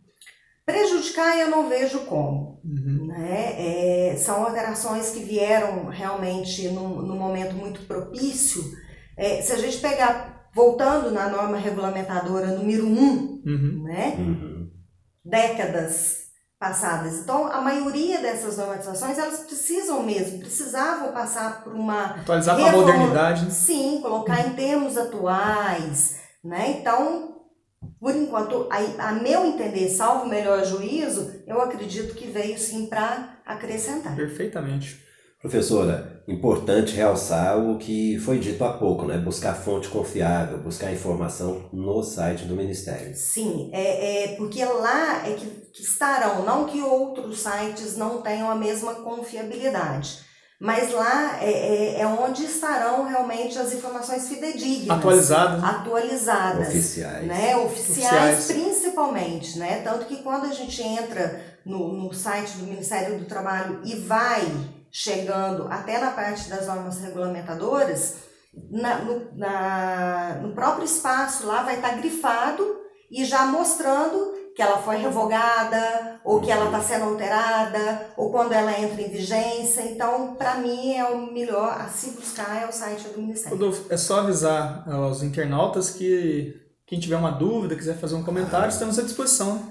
[0.65, 2.61] Prejudicar eu não vejo como.
[2.65, 3.07] Uhum.
[3.09, 4.11] Né?
[4.13, 8.63] É, são alterações que vieram realmente num, num momento muito propício.
[9.17, 13.83] É, se a gente pegar, voltando na norma regulamentadora número 1, uhum.
[13.85, 14.15] né?
[14.19, 14.71] Uhum.
[15.25, 16.21] décadas
[16.59, 17.21] passadas.
[17.21, 22.17] Então, a maioria dessas normatizações, elas precisam mesmo, precisavam passar por uma...
[22.17, 23.51] Atualizar com a modernidade.
[23.51, 26.79] Sim, colocar em termos atuais, né?
[26.81, 27.41] Então,
[27.99, 33.41] por enquanto, a, a meu entender, salvo melhor juízo, eu acredito que veio sim para
[33.45, 34.17] acrescentar.
[34.17, 35.09] Perfeitamente.
[35.41, 39.17] Professora, importante realçar o que foi dito há pouco, né?
[39.17, 43.15] Buscar fonte confiável, buscar informação no site do Ministério.
[43.17, 48.51] Sim, é, é porque lá é que, que estarão, não que outros sites não tenham
[48.51, 50.30] a mesma confiabilidade
[50.61, 54.99] mas lá é, é, é, onde estarão realmente as informações fidedignas.
[54.99, 55.65] Atualizadas.
[55.65, 56.69] Atualizadas.
[56.69, 57.27] Oficiais.
[57.27, 57.57] Né?
[57.57, 59.59] Oficiais, Oficiais, principalmente.
[59.59, 59.81] Né?
[59.81, 64.43] Tanto que quando a gente entra no, no site do Ministério do Trabalho e vai
[64.93, 68.17] chegando até na parte das normas regulamentadoras,
[68.71, 74.77] na, no, na, no próprio espaço lá vai estar grifado e já mostrando que ela
[74.77, 79.81] foi revogada, ou que ela está sendo alterada, ou quando ela entra em vigência.
[79.81, 83.57] Então, para mim, é o melhor a se buscar é o site do Ministério.
[83.57, 88.69] Rodolfo, é só avisar aos internautas que quem tiver uma dúvida, quiser fazer um comentário,
[88.69, 89.63] estamos à disposição.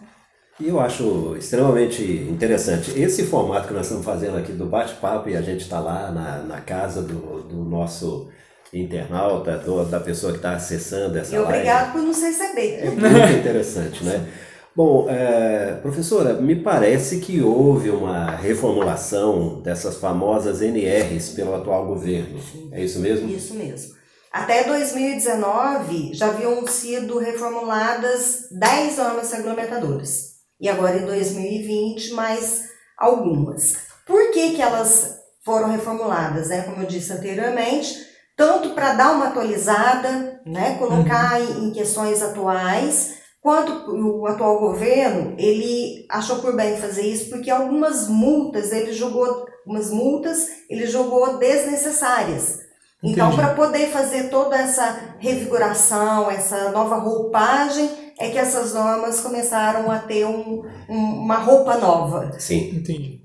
[0.59, 5.37] E eu acho extremamente interessante esse formato que nós estamos fazendo aqui do bate-papo e
[5.37, 8.27] a gente está lá na, na casa do, do nosso
[8.73, 11.53] internauta, do, da pessoa que está acessando essa e live.
[11.53, 12.79] obrigado por nos receber.
[12.79, 14.27] É muito interessante, né?
[14.75, 22.39] Bom, é, professora, me parece que houve uma reformulação dessas famosas NRs pelo atual governo.
[22.71, 23.29] É isso mesmo?
[23.29, 23.99] Isso mesmo.
[24.31, 30.29] Até 2019 já haviam sido reformuladas 10 normas regulamentadoras.
[30.61, 33.75] E agora em 2020 mais algumas.
[34.05, 36.49] Por que, que elas foram reformuladas?
[36.49, 36.61] Né?
[36.61, 37.95] Como eu disse anteriormente,
[38.37, 40.75] tanto para dar uma atualizada, né?
[40.77, 41.67] colocar uhum.
[41.67, 48.09] em questões atuais, Quanto o atual governo, ele achou por bem fazer isso porque algumas
[48.09, 52.59] multas ele jogou, algumas multas ele jogou desnecessárias.
[53.01, 59.89] Então, para poder fazer toda essa revigoração, essa nova roupagem, é que essas normas começaram
[59.89, 62.37] a ter um, um, uma roupa nova.
[62.37, 62.75] Sim.
[62.75, 63.21] Entendi.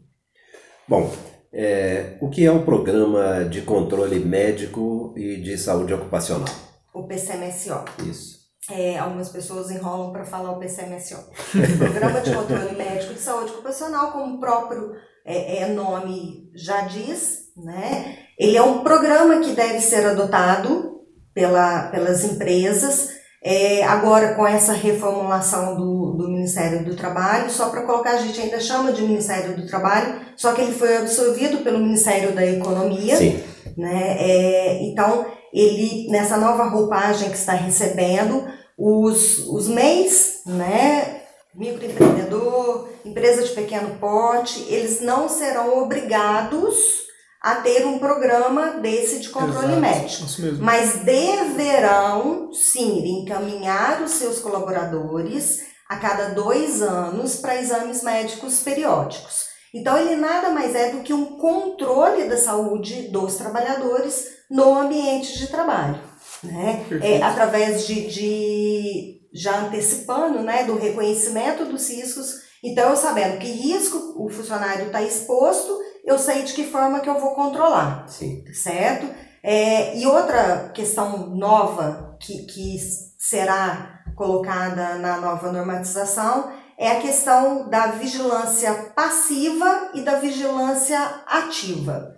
[0.86, 1.10] Bom,
[1.52, 6.54] é, o que é o Programa de Controle Médico e de Saúde Ocupacional?
[6.94, 7.84] O PCMSO.
[8.08, 8.33] Isso
[8.70, 11.16] é, algumas pessoas enrolam para falar o PCMSO.
[11.78, 14.92] Programa de Controle Médico de Saúde Ocupacional, como o próprio
[15.24, 18.18] é, é, nome já diz, né?
[18.38, 21.00] ele é um programa que deve ser adotado
[21.34, 23.10] pela, pelas empresas,
[23.42, 28.40] é, agora com essa reformulação do, do Ministério do Trabalho, só para colocar, a gente
[28.40, 33.16] ainda chama de Ministério do Trabalho, só que ele foi absorvido pelo Ministério da Economia.
[33.16, 33.42] Sim.
[33.76, 34.16] Né?
[34.18, 38.44] É, então, ele nessa nova roupagem que está recebendo,
[38.76, 41.22] os, os MEIs, né,
[41.54, 47.04] microempreendedor, empresa de pequeno porte, eles não serão obrigados
[47.40, 50.24] a ter um programa desse de controle Exato, médico.
[50.60, 59.44] Mas deverão, sim, encaminhar os seus colaboradores a cada dois anos para exames médicos periódicos.
[59.74, 65.38] Então, ele nada mais é do que um controle da saúde dos trabalhadores no ambiente
[65.38, 66.00] de trabalho.
[66.42, 66.84] né?
[67.02, 72.44] É, através de, de já antecipando, né, do reconhecimento dos riscos.
[72.62, 77.08] Então, eu sabendo que risco o funcionário está exposto, eu sei de que forma que
[77.08, 78.44] eu vou controlar, Sim.
[78.52, 79.06] certo?
[79.42, 82.78] É, e outra questão nova que, que
[83.18, 92.13] será colocada na nova normatização é a questão da vigilância passiva e da vigilância ativa.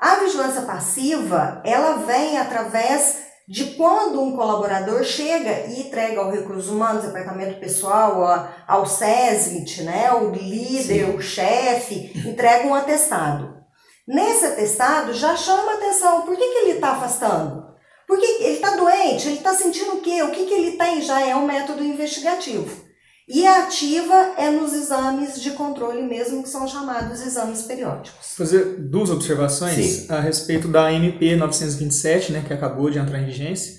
[0.00, 6.70] A vigilância passiva, ela vem através de quando um colaborador chega e entrega ao recursos
[6.70, 11.16] humanos, departamento pessoal, ao SESMIT, né, o líder, Sim.
[11.16, 13.60] o chefe, entrega um atestado.
[14.08, 17.68] Nesse atestado já chama atenção, por que, que ele está afastando?
[18.06, 20.22] Porque ele está doente, ele está sentindo o quê?
[20.22, 21.02] O que, que ele tem?
[21.02, 22.89] Já é um método investigativo.
[23.32, 28.34] E a ativa é nos exames de controle mesmo, que são chamados exames periódicos.
[28.36, 30.12] Fazer duas observações Sim.
[30.12, 33.78] a respeito da MP 927, né, que acabou de entrar em vigência,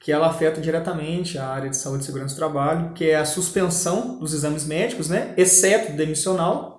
[0.00, 3.26] que ela afeta diretamente a área de saúde e segurança do trabalho, que é a
[3.26, 6.78] suspensão dos exames médicos, né, exceto demissional,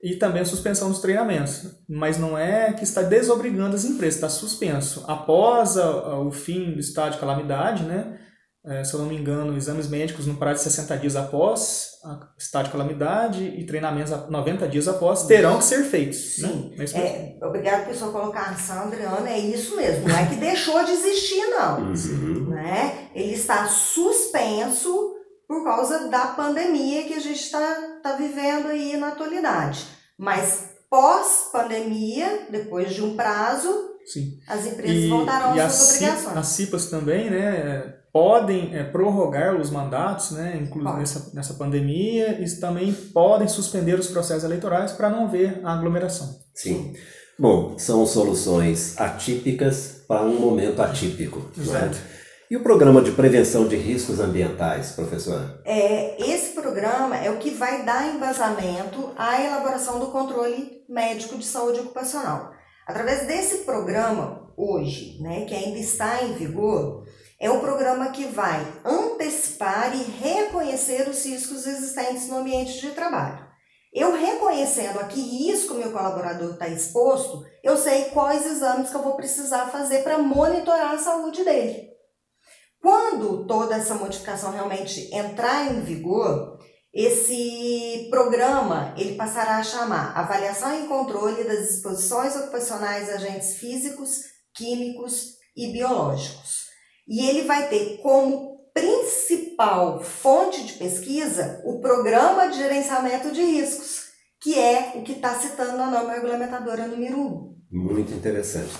[0.00, 1.66] e também a suspensão dos treinamentos.
[1.88, 5.04] Mas não é que está desobrigando as empresas, está suspenso.
[5.08, 8.16] Após a, a, o fim do estado de calamidade, né,
[8.64, 12.28] é, se eu não me engano, exames médicos no prazo de 60 dias após a
[12.38, 16.38] estado de calamidade e treinamentos 90 dias após terão que ser feitos.
[16.38, 16.48] Né?
[16.48, 16.74] Sim.
[16.76, 16.84] Né?
[16.94, 20.08] É, obrigado, pessoal, colocar Sandra, Ana, é isso mesmo.
[20.08, 21.80] Não é que deixou de existir, não.
[21.90, 22.50] Uhum.
[22.50, 23.08] Né?
[23.14, 25.12] Ele está suspenso
[25.48, 29.86] por causa da pandemia que a gente está tá vivendo aí na atualidade.
[30.16, 34.38] Mas pós-pandemia, depois de um prazo, Sim.
[34.46, 36.36] as empresas e, voltarão às suas obrigações.
[36.36, 38.01] As CIPAS também, né?
[38.12, 44.08] Podem é, prorrogar os mandatos, né, inclusive nessa, nessa pandemia, e também podem suspender os
[44.08, 46.28] processos eleitorais para não haver aglomeração.
[46.54, 46.92] Sim.
[47.38, 51.50] Bom, são soluções atípicas para um momento atípico.
[51.56, 51.60] É?
[51.60, 51.86] Exato.
[51.86, 52.02] Né?
[52.50, 55.62] E o programa de prevenção de riscos ambientais, professora?
[55.64, 61.46] É, esse programa é o que vai dar embasamento à elaboração do controle médico de
[61.46, 62.52] saúde ocupacional.
[62.86, 67.06] Através desse programa, hoje, né, que ainda está em vigor,
[67.42, 73.44] é o programa que vai antecipar e reconhecer os riscos existentes no ambiente de trabalho.
[73.92, 79.02] Eu reconhecendo a que risco meu colaborador está exposto, eu sei quais exames que eu
[79.02, 81.90] vou precisar fazer para monitorar a saúde dele.
[82.80, 86.58] Quando toda essa modificação realmente entrar em vigor,
[86.94, 94.20] esse programa ele passará a chamar Avaliação e Controle das Exposições Ocupacionais a Agentes Físicos,
[94.54, 96.61] Químicos e Biológicos.
[97.06, 104.06] E ele vai ter como principal fonte de pesquisa o Programa de Gerenciamento de Riscos,
[104.40, 107.56] que é o que está citando a norma regulamentadora número 1.
[107.70, 108.72] Muito interessante.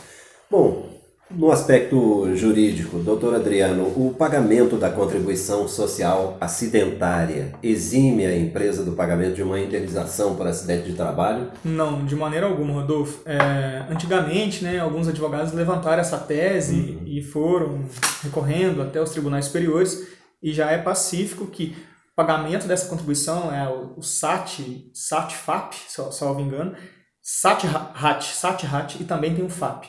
[0.51, 1.02] Bom,
[1.35, 8.92] no aspecto jurídico, doutor Adriano, o pagamento da contribuição social acidentária exime a empresa do
[8.92, 11.51] pagamento de uma indenização por acidente de trabalho?
[11.64, 13.23] Não, de maneira alguma, Rodolfo.
[13.25, 17.07] É, antigamente, né, alguns advogados levantaram essa tese uhum.
[17.07, 17.85] e foram
[18.23, 20.07] recorrendo até os tribunais superiores
[20.42, 21.77] e já é pacífico que
[22.12, 26.75] o pagamento dessa contribuição é o SAT, SAT-FAP, salvo engano,
[27.23, 29.87] SAT-RAT, SAT-RAT e também tem o FAP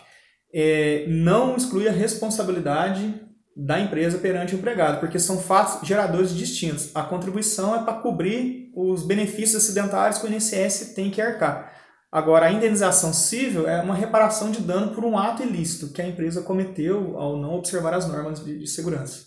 [0.54, 3.22] é, não exclui a responsabilidade
[3.56, 6.90] da empresa perante o empregado, porque são fatos geradores distintos.
[6.94, 11.72] A contribuição é para cobrir os benefícios acidentários que o INSS tem que arcar.
[12.12, 16.08] Agora, a indenização civil é uma reparação de dano por um ato ilícito que a
[16.08, 19.26] empresa cometeu ao não observar as normas de, segurança.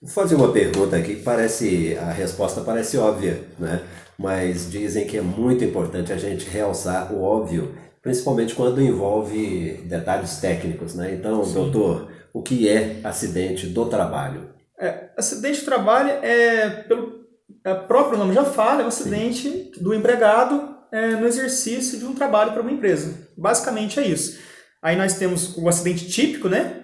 [0.00, 3.82] Vou fazer uma pergunta aqui que parece, a resposta parece óbvia, né?
[4.16, 10.38] mas dizem que é muito importante a gente realçar o óbvio principalmente quando envolve detalhes
[10.38, 11.14] técnicos, né?
[11.14, 11.54] Então, Sim.
[11.54, 14.50] doutor, o que é acidente do trabalho?
[14.78, 17.20] É, acidente do trabalho é, pelo
[17.64, 19.72] é, próprio nome já fala, é um acidente Sim.
[19.80, 23.28] do empregado é, no exercício de um trabalho para uma empresa.
[23.36, 24.38] Basicamente é isso.
[24.82, 26.76] Aí nós temos o acidente típico, né?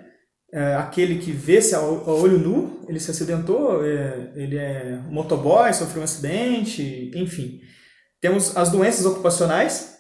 [0.52, 6.03] É, aquele que vê-se a olho nu, ele se acidentou, é, ele é motoboy, sofreu
[6.03, 7.61] um acidente, enfim.
[8.20, 9.95] Temos as doenças ocupacionais,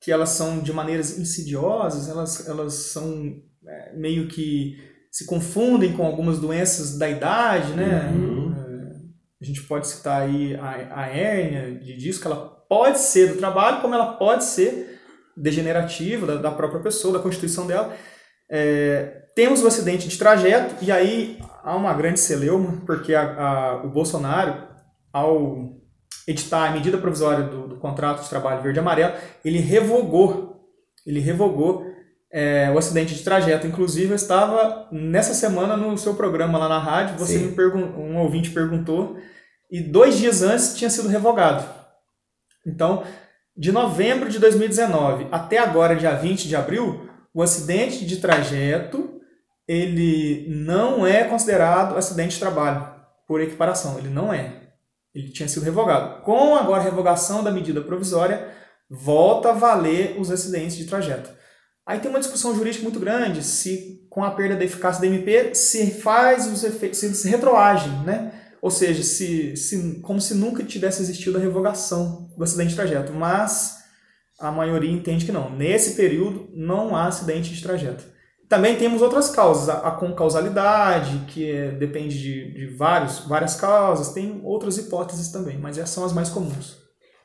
[0.00, 3.36] que elas são de maneiras insidiosas, elas, elas são
[3.66, 4.76] é, meio que
[5.10, 8.10] se confundem com algumas doenças da idade, né?
[8.12, 8.54] Uhum.
[8.56, 12.36] É, a gente pode citar aí a, a hérnia de disco, ela
[12.68, 15.00] pode ser do trabalho, como ela pode ser
[15.36, 17.94] degenerativa da, da própria pessoa, da constituição dela.
[18.50, 23.84] É, temos o acidente de trajeto, e aí há uma grande celeuma, porque a, a,
[23.84, 24.68] o Bolsonaro,
[25.12, 25.77] ao
[26.28, 30.62] editar a medida provisória do, do contrato de trabalho verde e amarelo, ele revogou,
[31.06, 31.86] ele revogou
[32.30, 33.66] é, o acidente de trajeto.
[33.66, 37.46] Inclusive, eu estava nessa semana no seu programa lá na rádio, você Sim.
[37.46, 39.16] me pergun um ouvinte perguntou,
[39.70, 41.64] e dois dias antes tinha sido revogado.
[42.66, 43.02] Então,
[43.56, 49.18] de novembro de 2019 até agora, dia 20 de abril, o acidente de trajeto
[49.66, 52.88] ele não é considerado acidente de trabalho
[53.26, 54.67] por equiparação, ele não é.
[55.20, 56.22] Ele tinha sido revogado.
[56.22, 58.48] Com agora a revogação da medida provisória,
[58.88, 61.30] volta a valer os acidentes de trajeto.
[61.86, 65.54] Aí tem uma discussão jurídica muito grande se com a perda da eficácia da MP
[65.54, 68.32] se faz os efeitos, se retroagem, né?
[68.60, 73.12] Ou seja, se, se, como se nunca tivesse existido a revogação do acidente de trajeto.
[73.12, 73.78] Mas
[74.38, 75.50] a maioria entende que não.
[75.50, 78.04] Nesse período não há acidente de trajeto.
[78.48, 84.08] Também temos outras causas, a, a concausalidade, que é- depende de, de vários, várias causas,
[84.14, 86.78] tem outras hipóteses também, mas essas são as mais comuns.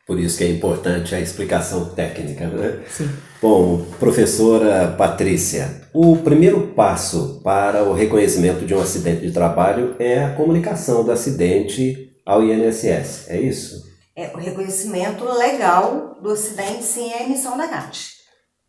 [0.06, 2.84] Por isso que é importante a explicação técnica, né?
[2.90, 3.10] Sim.
[3.42, 10.26] Bom, professora Patrícia, o primeiro passo para o reconhecimento de um acidente de trabalho é
[10.26, 13.82] a comunicação do acidente ao INSS, é isso?
[14.16, 18.13] É, o reconhecimento legal do acidente, sim, é a emissão da CAT.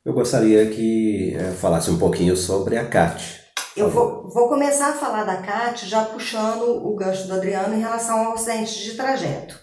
[0.04, 3.40] Eu gostaria que eh, falasse um pouquinho sobre a CAT.
[3.74, 7.80] Eu vou, vou começar a falar da CAT já puxando o gancho do Adriano em
[7.80, 9.58] relação ao acidente de trajeto.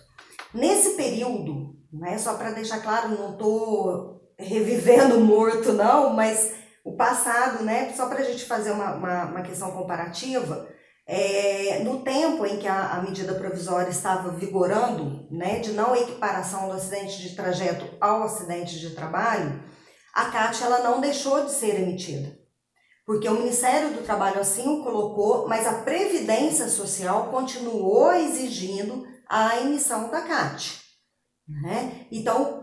[0.51, 6.93] Nesse período, né, só para deixar claro, não estou revivendo o morto, não, mas o
[6.93, 10.67] passado, né, só para a gente fazer uma, uma, uma questão comparativa,
[11.05, 16.67] é, no tempo em que a, a medida provisória estava vigorando, né, de não equiparação
[16.67, 19.69] do acidente de trajeto ao acidente de trabalho,
[20.13, 22.39] a CAT ela não deixou de ser emitida.
[23.05, 29.57] Porque o Ministério do Trabalho assim o colocou, mas a Previdência Social continuou exigindo a
[29.59, 30.81] emissão da CAT.
[31.47, 32.05] Né?
[32.11, 32.61] Então,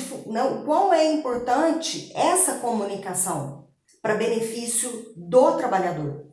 [0.00, 3.68] fu- não, quão é importante essa comunicação
[4.02, 6.26] para benefício do trabalhador.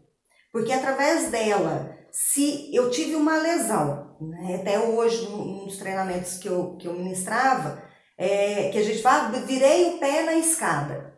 [0.52, 4.56] Porque através dela, se eu tive uma lesão, né?
[4.56, 5.26] até hoje,
[5.66, 7.82] dos treinamentos que eu, que eu ministrava,
[8.22, 11.17] é, que a gente fala, virei o pé na escada.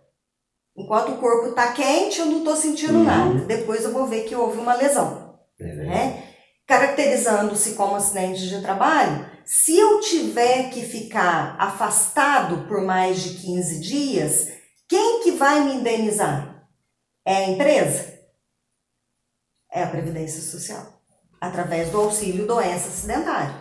[0.78, 3.04] Enquanto o corpo está quente, eu não estou sentindo Uhum.
[3.04, 3.40] nada.
[3.46, 6.24] Depois eu vou ver que houve uma lesão É, né?
[6.68, 13.80] Caracterizando-se como acidente de trabalho, se eu tiver que ficar afastado por mais de 15
[13.82, 14.48] dias,
[14.88, 16.66] quem que vai me indenizar?
[17.26, 18.14] É a empresa?
[19.72, 21.02] É a Previdência Social,
[21.40, 23.61] através do auxílio doença acidentária.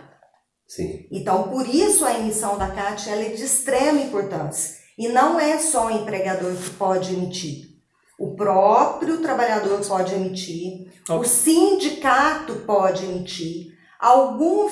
[0.73, 4.75] Sim, Então, por isso a emissão da CAT ela é de extrema importância.
[4.97, 7.71] E não é só o empregador que pode emitir.
[8.17, 11.27] O próprio trabalhador pode emitir, o Ok.
[11.27, 14.69] sindicato pode emitir, algum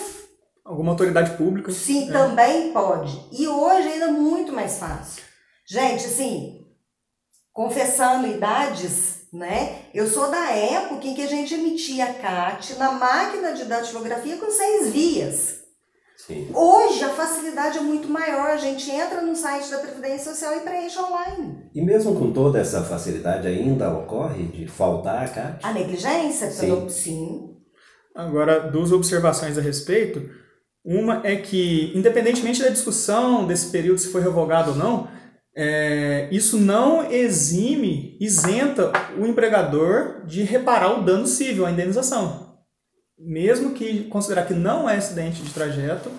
[0.63, 1.69] Alguma autoridade pública?
[1.73, 2.13] sim É.
[2.13, 3.19] também pode.
[3.33, 5.21] E hoje ainda é muito mais fácil.
[5.67, 6.65] Gente, assim,
[7.51, 9.81] confessando idades, né?
[9.93, 14.49] Eu sou da época em que a gente emitia CAT na máquina de datilografia com
[14.49, 15.58] seis vias.
[16.25, 16.49] Sim.
[16.53, 20.59] Hoje a facilidade é muito maior, a gente entra no site da Previdência Social e
[20.61, 21.69] preenche online.
[21.73, 25.59] E mesmo com toda essa facilidade, ainda ocorre de faltar a CAT?
[25.63, 26.67] A negligência, Sim.
[26.67, 27.49] pelo sim.
[28.15, 30.29] Agora, duas observações a respeito.
[30.83, 35.07] Uma é que, independentemente da discussão desse período se foi revogado ou não,
[35.55, 42.48] é, isso não exime, isenta o empregador de reparar o dano civil, a indenização.
[43.19, 46.09] Mesmo que considerar que não é acidente de trajeto,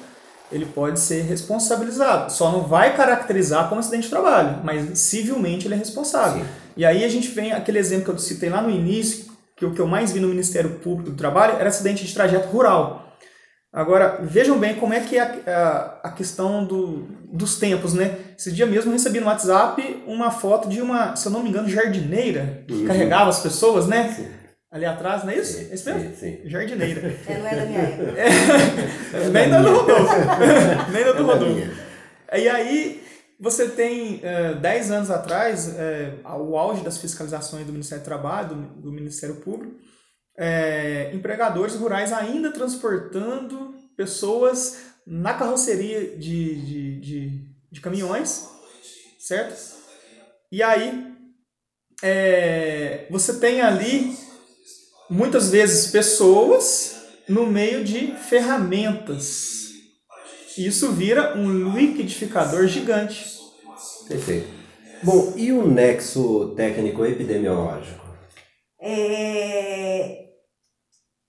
[0.52, 2.30] ele pode ser responsabilizado.
[2.32, 6.42] Só não vai caracterizar como acidente de trabalho, mas civilmente ele é responsável.
[6.44, 6.50] Sim.
[6.76, 9.26] E aí a gente vem aquele exemplo que eu citei lá no início,
[9.56, 12.48] que o que eu mais vi no Ministério Público do Trabalho era acidente de trajeto
[12.48, 13.06] rural.
[13.72, 18.16] Agora, vejam bem como é que é a, a, a questão do, dos tempos, né?
[18.36, 21.50] Esse dia mesmo eu recebi no WhatsApp uma foto de uma, se eu não me
[21.50, 22.86] engano, jardineira, que Uhum.
[22.86, 24.12] carregava as pessoas, né?
[24.16, 24.26] Sim.
[24.70, 25.54] Ali atrás, não é isso?
[25.58, 26.14] Sim, É isso mesmo?
[26.14, 26.48] sim, sim.
[26.48, 27.00] Jardineira.
[27.26, 28.14] É, não é da minha época.
[29.32, 30.14] Nem da do Rodolfo.
[30.92, 31.70] Nem da do É Rodolfo.
[32.32, 33.02] E aí,
[33.40, 38.48] você tem, eh, 10 anos atrás, eh, o auge das fiscalizações do Ministério do Trabalho,
[38.50, 39.74] do, do Ministério Público,
[40.38, 47.42] eh, empregadores rurais ainda transportando pessoas na carroceria de, de, de,
[47.72, 48.48] de caminhões,
[49.18, 49.58] certo?
[50.52, 51.12] E aí,
[52.04, 54.16] eh, você tem ali,
[55.10, 56.96] muitas vezes, pessoas
[57.28, 59.70] no meio de ferramentas.
[60.56, 63.24] Isso vira um liquidificador gigante.
[64.06, 64.48] Perfeito.
[65.02, 68.06] Bom, e o nexo técnico epidemiológico?
[68.82, 70.24] É,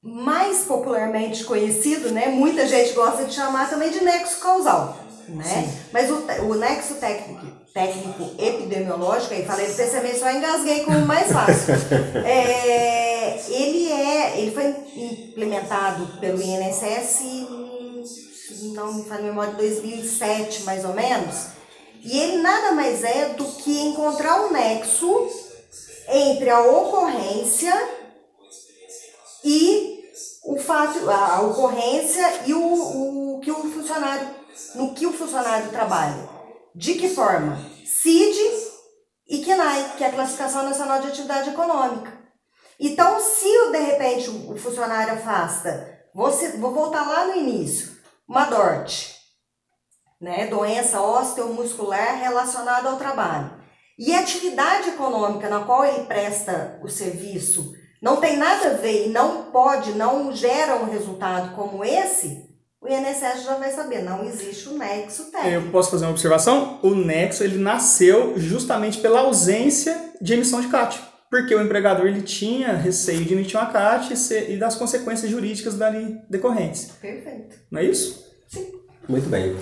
[0.03, 2.27] mais popularmente conhecido, né?
[2.27, 4.97] Muita gente gosta de chamar também de nexo causal.
[5.27, 5.73] né?
[5.93, 9.73] Mas o, o nexo técnico, técnico epidemiológico, aí falei do
[10.19, 11.75] só engasguei como mais fácil.
[12.25, 13.10] é,
[13.49, 17.21] ele, é, ele foi implementado pelo INSS,
[18.73, 21.47] não me falo memória, 2007 mais ou menos,
[22.03, 25.29] e ele nada mais é do que encontrar um nexo
[26.07, 27.73] entre a ocorrência
[29.43, 30.03] e
[30.43, 34.27] o fato, a ocorrência e o, o que o funcionário,
[34.75, 36.29] no que o funcionário trabalha.
[36.73, 37.59] De que forma?
[37.85, 38.37] CID
[39.27, 42.20] e KNAI, que é a Classificação Nacional de Atividade Econômica.
[42.83, 47.91] Então, se de repente o funcionário afasta, vou, vou voltar lá no início,
[48.27, 49.15] uma DORT,
[50.19, 53.51] né, doença osteomuscular relacionada ao trabalho,
[53.99, 57.71] e a atividade econômica na qual ele presta o serviço
[58.01, 62.49] não tem nada a ver e não pode, não gera um resultado como esse,
[62.81, 65.53] o INSS já vai saber, não existe o nexo técnico.
[65.53, 66.79] Eu posso fazer uma observação?
[66.81, 71.10] O nexo ele nasceu justamente pela ausência de emissão de CAT.
[71.31, 74.13] Porque o empregador ele tinha receio de emitir uma CAT
[74.49, 76.91] e das consequências jurídicas dali decorrentes.
[77.01, 77.55] Perfeito.
[77.71, 78.25] Não é isso?
[78.49, 78.67] Sim.
[79.07, 79.55] Muito bem.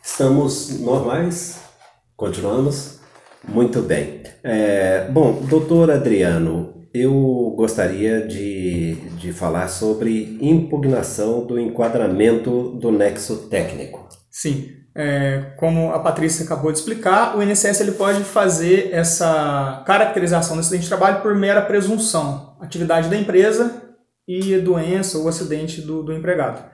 [0.00, 1.60] Estamos normais?
[2.16, 3.00] Continuamos?
[3.42, 4.22] Muito bem.
[4.44, 13.48] É, bom, doutor Adriano, eu gostaria de, de falar sobre impugnação do enquadramento do nexo
[13.48, 14.08] técnico.
[14.30, 20.56] Sim, é, como a Patrícia acabou de explicar, o INSS ele pode fazer essa caracterização
[20.56, 23.82] do acidente de trabalho por mera presunção, atividade da empresa
[24.26, 26.64] e doença ou acidente do, do empregado.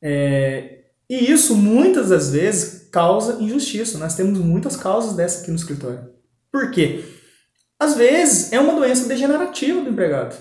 [0.00, 3.98] É, e isso muitas das vezes causa injustiça.
[3.98, 6.08] Nós temos muitas causas dessa aqui no escritório.
[6.52, 7.04] Por quê?
[7.80, 10.36] Às vezes é uma doença degenerativa do empregado.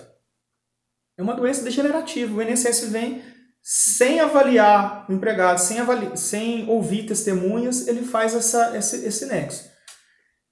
[1.18, 2.38] É uma doença degenerativa.
[2.38, 3.24] O INSS vem
[3.70, 9.70] sem avaliar o empregado, sem, avaliar, sem ouvir testemunhas, ele faz essa, esse, esse nexo.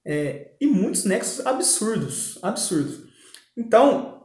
[0.06, 3.06] É, e muitos nexos absurdos, absurdos.
[3.56, 4.20] Então,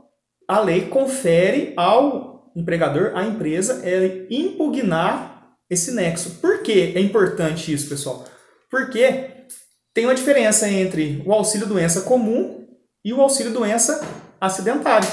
[0.45, 6.41] a lei confere ao empregador, à empresa, é impugnar esse nexo.
[6.41, 8.25] Por que é importante isso, pessoal?
[8.69, 9.45] Porque
[9.93, 12.67] tem uma diferença entre o auxílio doença comum
[13.05, 14.05] e o auxílio doença
[14.41, 15.07] acidentário,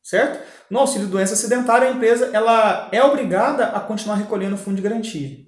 [0.00, 0.55] certo?
[0.70, 4.82] No auxílio doença acidentário, a empresa ela é obrigada a continuar recolhendo o fundo de
[4.82, 5.38] garantia.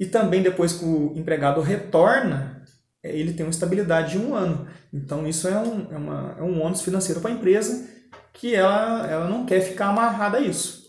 [0.00, 2.62] E também depois que o empregado retorna,
[3.02, 4.66] ele tem uma estabilidade de um ano.
[4.92, 7.88] Então isso é um, é uma, é um ônus financeiro para a empresa
[8.32, 10.82] que ela, ela não quer ficar amarrada a isso.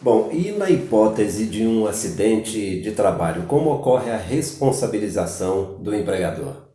[0.00, 6.70] Bom, e na hipótese de um acidente de trabalho, como ocorre a responsabilização do empregador?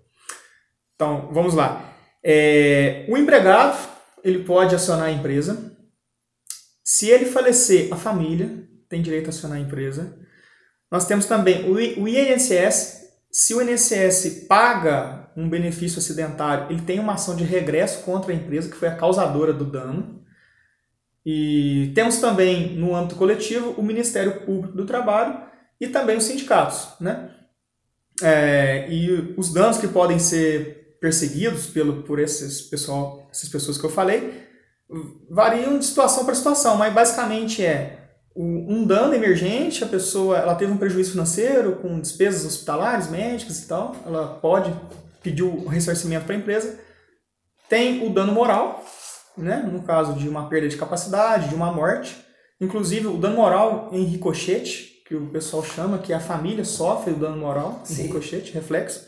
[0.96, 1.94] Então, vamos lá.
[2.24, 3.78] É, o empregado
[4.24, 5.77] ele pode acionar a empresa.
[6.98, 10.18] Se ele falecer, a família tem direito a acionar a empresa.
[10.92, 13.04] Nós temos também o INSS.
[13.32, 18.36] Se o INSS paga um benefício acidentário, ele tem uma ação de regresso contra a
[18.36, 20.24] empresa que foi a causadora do dano.
[21.24, 25.40] E temos também, no âmbito coletivo, o Ministério Público do Trabalho
[25.80, 27.00] e também os sindicatos.
[27.00, 27.30] Né?
[28.24, 33.86] É, e os danos que podem ser perseguidos pelo, por esses pessoal, essas pessoas que
[33.86, 34.48] eu falei
[35.30, 38.08] variam de situação para situação, mas basicamente é
[38.40, 43.68] um dano emergente, a pessoa ela teve um prejuízo financeiro com despesas hospitalares, médicas e
[43.68, 44.72] tal, ela pode
[45.24, 46.80] pedir o ressarcimento para a empresa.
[47.68, 48.86] Tem o dano moral,
[49.36, 49.68] né?
[49.72, 52.16] no caso de uma perda de capacidade, de uma morte.
[52.62, 57.18] Inclusive, o dano moral em ricochete, que o pessoal chama, que a família sofre o
[57.18, 58.04] dano moral em Sim.
[58.04, 59.08] ricochete, reflexo.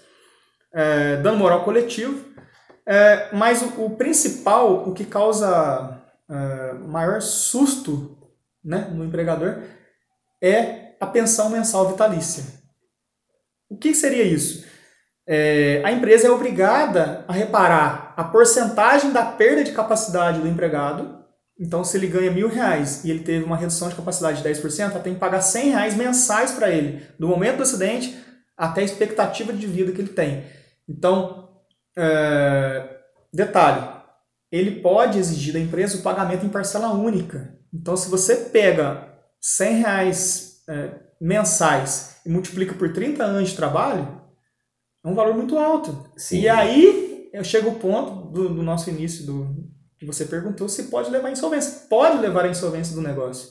[0.74, 2.26] É, dano moral coletivo.
[2.90, 8.18] É, mas o, o, principal, o que causa é, maior susto
[8.66, 9.60] né, no empregador,
[10.42, 12.44] é a pensão mensal vitalícia.
[13.70, 14.66] O que seria isso?
[15.28, 21.20] É, a empresa é obrigada a reparar a porcentagem da perda de capacidade do empregado.
[21.60, 24.90] Então, se ele ganha mil reais e ele teve uma redução de capacidade de 10%,
[24.90, 28.18] ela tem que pagar 100 reais mensais para ele, do momento do acidente
[28.58, 30.46] até a expectativa de vida que ele tem.
[30.88, 31.49] Então,
[31.98, 32.98] é,
[33.34, 33.88] detalhe,
[34.52, 37.58] ele pode exigir da empresa o pagamento em parcela única.
[37.74, 39.08] Então, se você pega
[39.40, 44.20] 100 reais é, mensais e multiplica por 30 anos de trabalho,
[45.04, 46.10] é um valor muito alto.
[46.18, 46.42] Sim.
[46.42, 50.84] E aí eu chego ao ponto do, do nosso início do que você perguntou se
[50.84, 51.88] pode levar à insolvência.
[51.90, 53.50] Pode levar à insolvência do negócio.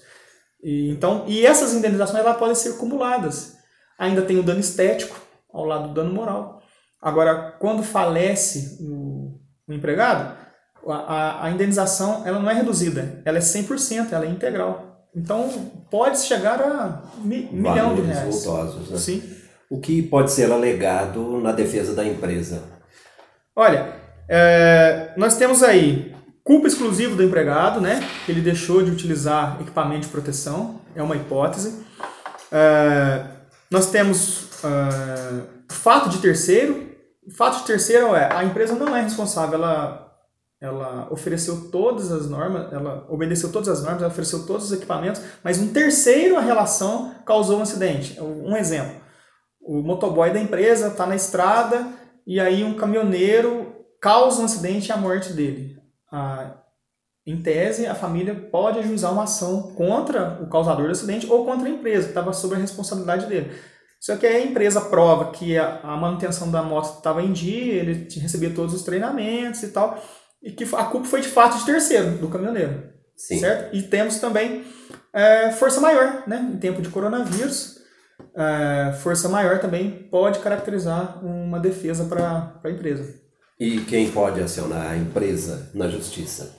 [0.62, 3.56] E, então, e essas indenizações elas podem ser acumuladas.
[3.98, 5.16] Ainda tem o dano estético
[5.52, 6.57] ao lado do dano moral.
[7.00, 10.36] Agora, quando falece o, o empregado,
[10.86, 15.06] a, a, indenização ela não é reduzida, ela é 100%, ela é integral.
[15.14, 15.48] Então,
[15.90, 18.44] pode chegar a mi, milhão de reais.
[18.44, 18.98] Voltosos, né?
[18.98, 19.22] Sim.
[19.70, 22.62] o que pode ser alegado na defesa da empresa?
[23.54, 23.92] Olha,
[24.28, 28.00] é, nós temos aí culpa exclusiva do empregado, né?
[28.28, 31.84] Ele deixou de utilizar equipamento de proteção, é uma hipótese.
[32.50, 33.24] É,
[33.70, 36.87] nós temos é, fato de terceiro.
[37.36, 40.08] Fato de terceiro é a empresa não é responsável, ela
[40.60, 45.22] ela ofereceu todas as normas, ela obedeceu todas as normas, ela ofereceu todos os equipamentos,
[45.42, 48.20] mas um terceiro a relação causou um acidente.
[48.20, 49.00] Um exemplo,
[49.60, 51.86] o motoboy da empresa está na estrada
[52.26, 55.78] e aí um caminhoneiro causa um acidente e a morte dele.
[56.10, 56.56] Ah,
[57.26, 61.68] em tese, a família pode ajuizar uma ação contra o causador do acidente ou contra
[61.68, 63.52] a empresa, que estava sob a responsabilidade dele.
[64.00, 68.08] Só que a empresa prova que a, a manutenção da moto estava em dia, ele
[68.20, 70.02] recebia todos os treinamentos e tal,
[70.42, 72.92] e que a culpa foi de fato de terceiro, do caminhoneiro.
[73.16, 73.40] Sim.
[73.40, 73.74] Certo?
[73.74, 74.64] E temos também
[75.12, 76.50] é, força maior, né?
[76.54, 77.78] Em tempo de coronavírus,
[78.36, 83.14] é, força maior também pode caracterizar uma defesa para a empresa.
[83.58, 86.56] E quem pode acionar a empresa na justiça?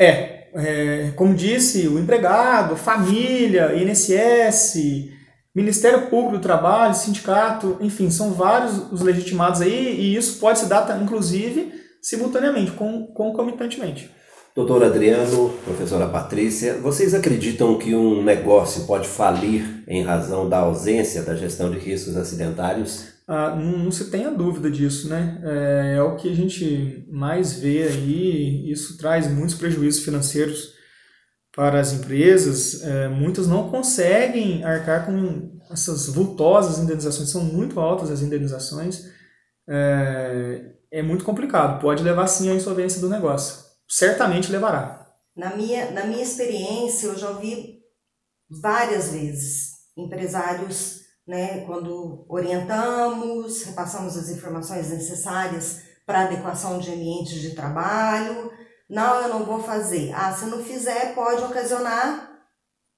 [0.00, 5.10] É, é, como disse, o empregado, família, INSS,
[5.54, 10.66] Ministério Público do Trabalho, sindicato, enfim, são vários os legitimados aí e isso pode se
[10.66, 14.10] dar, inclusive, simultaneamente, concomitantemente.
[14.54, 21.22] Doutor Adriano, professora Patrícia, vocês acreditam que um negócio pode falir em razão da ausência
[21.22, 23.12] da gestão de riscos acidentários?
[23.26, 25.40] Ah, não, não, se tenha dúvida disso, né?
[25.42, 30.74] É, é, o que a gente mais vê aí, isso traz muitos prejuízos financeiros
[31.54, 32.82] para as empresas.
[32.82, 39.04] É, muitas não conseguem arcar com essas vultosas indenizações, são muito altas as indenizações.
[39.68, 43.64] É, é muito complicado, pode levar sim à insolvência do negócio.
[43.88, 45.06] Certamente levará.
[45.34, 47.80] Na minha, na minha experiência, eu já ouvi
[48.60, 57.54] várias vezes empresários, né, quando orientamos, repassamos as informações necessárias para adequação de ambientes de
[57.54, 58.50] trabalho.
[58.92, 60.12] Não, eu não vou fazer.
[60.14, 62.30] Ah, se não fizer, pode ocasionar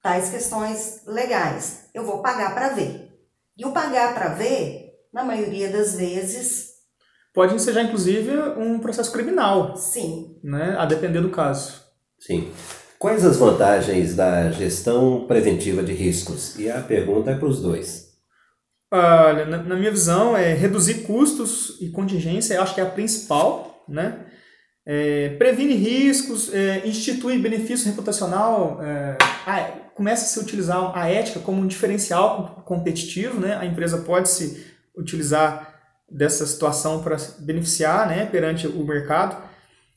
[0.03, 1.85] tais questões legais.
[1.93, 3.13] Eu vou pagar para ver.
[3.57, 6.71] E o pagar para ver, na maioria das vezes,
[7.33, 9.77] pode ensejar, inclusive, um processo criminal.
[9.77, 10.37] Sim.
[10.43, 11.81] Né, a depender do caso.
[12.19, 12.51] Sim.
[12.99, 16.59] Quais as vantagens da gestão preventiva de riscos?
[16.59, 18.09] E a pergunta é para os dois.
[18.91, 23.85] Olha, na, na, minha visão, é reduzir custos e contingência, acho que é a principal,
[23.87, 24.25] né?
[24.85, 29.17] É, previne riscos, é, institui benefício reputacional, é,
[29.47, 33.55] ah, começa a se utilizar a ética como um diferencial competitivo, né?
[33.55, 34.65] A empresa pode se
[34.95, 35.73] utilizar
[36.09, 39.41] dessa situação para beneficiar né, perante o mercado.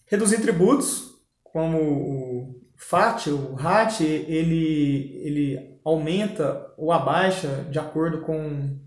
[0.06, 8.78] Reduzir tributos, como o FAT, o RAT, ele, ele aumenta ou abaixa de acordo com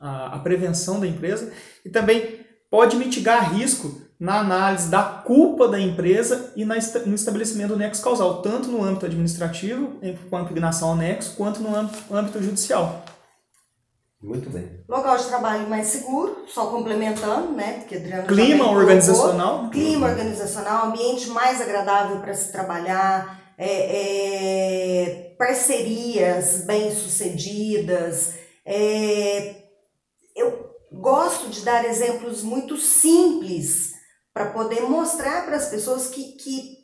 [0.00, 1.52] a, a prevenção da empresa
[1.84, 2.40] e também
[2.70, 8.02] pode mitigar risco na análise da culpa da empresa e na, no estabelecimento do nexo
[8.02, 9.98] causal, tanto no âmbito administrativo,
[10.30, 11.76] com a impugnação ao nexo, quanto no
[12.10, 13.04] âmbito judicial.
[14.22, 14.82] Muito bem.
[14.88, 17.80] Local de trabalho mais seguro, só complementando, né?
[17.80, 19.70] Porque Adriano Clima organizacional.
[19.70, 28.34] Clima organizacional, ambiente mais agradável para se trabalhar, é, é, parcerias bem-sucedidas.
[28.64, 29.56] É,
[30.34, 33.95] eu gosto de dar exemplos muito simples
[34.36, 36.76] para poder mostrar para as pessoas que, que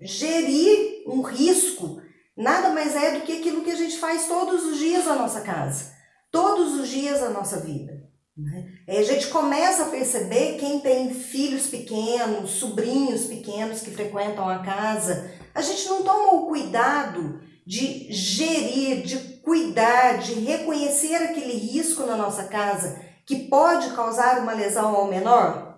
[0.00, 2.02] gerir um risco
[2.36, 5.42] nada mais é do que aquilo que a gente faz todos os dias na nossa
[5.42, 5.94] casa
[6.32, 8.04] todos os dias da nossa vida.
[8.36, 8.66] Né?
[8.88, 15.30] a gente começa a perceber quem tem filhos pequenos, sobrinhos pequenos que frequentam a casa,
[15.54, 22.16] a gente não toma o cuidado de gerir, de cuidar, de reconhecer aquele risco na
[22.16, 25.75] nossa casa que pode causar uma lesão ao menor?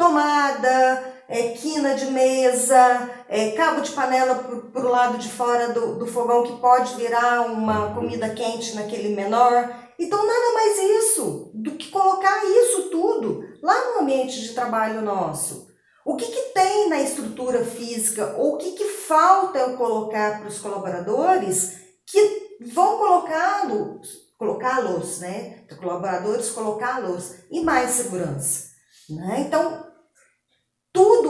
[0.00, 4.34] Tomada, é, quina de mesa, é, cabo de panela
[4.72, 9.14] para o lado de fora do, do fogão que pode virar uma comida quente naquele
[9.14, 9.70] menor.
[9.98, 15.68] Então, nada mais isso do que colocar isso tudo lá no ambiente de trabalho nosso.
[16.02, 20.48] O que, que tem na estrutura física ou o que, que falta eu colocar para
[20.48, 21.76] os colaboradores
[22.06, 25.62] que vão colocá-los, colocá-los, né?
[25.78, 28.70] Colaboradores colocá-los em mais segurança.
[29.10, 29.44] Né?
[29.46, 29.89] Então,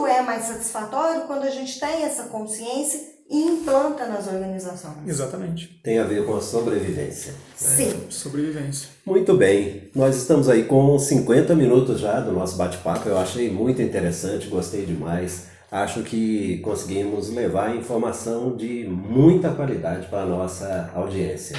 [0.01, 2.99] tudo é mais satisfatório quando a gente tem essa consciência
[3.29, 5.07] e implanta nas organizações.
[5.07, 5.79] Exatamente.
[5.83, 7.31] Tem a ver com a sobrevivência.
[7.31, 7.37] Né?
[7.55, 8.05] Sim.
[8.09, 8.89] Sobrevivência.
[9.05, 9.89] Muito bem.
[9.95, 13.07] Nós estamos aí com 50 minutos já do nosso bate-papo.
[13.07, 15.47] Eu achei muito interessante, gostei demais.
[15.71, 21.55] Acho que conseguimos levar informação de muita qualidade para a nossa audiência.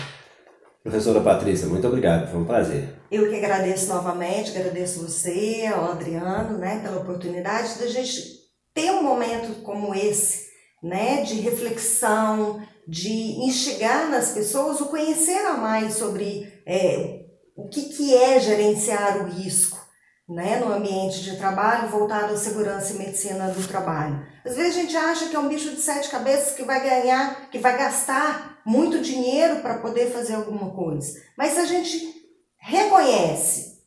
[0.82, 3.01] Professora Patrícia, muito obrigado, foi um prazer.
[3.12, 8.40] Eu que agradeço novamente, agradeço você, ao Adriano, né, pela oportunidade da gente
[8.72, 10.46] ter um momento como esse,
[10.82, 13.12] né, de reflexão, de
[13.44, 19.28] instigar nas pessoas o conhecer a mais sobre é, o que, que é gerenciar o
[19.28, 19.78] risco,
[20.26, 24.26] né, no ambiente de trabalho voltado à segurança e medicina do trabalho.
[24.42, 27.50] Às vezes a gente acha que é um bicho de sete cabeças que vai ganhar,
[27.50, 31.20] que vai gastar muito dinheiro para poder fazer alguma coisa.
[31.36, 32.21] Mas a gente
[32.62, 33.80] reconhece,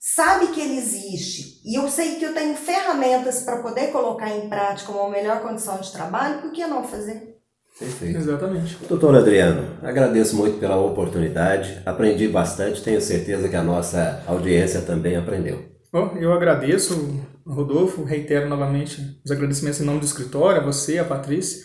[0.00, 4.48] sabe que ele existe e eu sei que eu tenho ferramentas para poder colocar em
[4.48, 7.34] prática uma melhor condição de trabalho, por que não fazer?
[7.78, 8.18] Perfeito.
[8.18, 8.78] Exatamente.
[8.88, 15.16] Doutor Adriano, agradeço muito pela oportunidade, aprendi bastante, tenho certeza que a nossa audiência também
[15.16, 15.74] aprendeu.
[15.92, 21.04] Oh, eu agradeço, Rodolfo, reitero novamente os agradecimentos em nome do escritório, a você, a
[21.04, 21.64] Patrícia.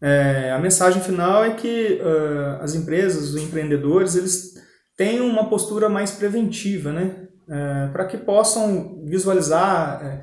[0.00, 4.52] É, a mensagem final é que uh, as empresas, os empreendedores, eles
[4.96, 7.28] tenham uma postura mais preventiva, né?
[7.48, 10.22] É, para que possam visualizar é,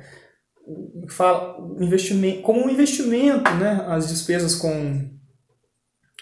[1.08, 3.84] fala, investimento, como um investimento, né?
[3.88, 5.10] As despesas com,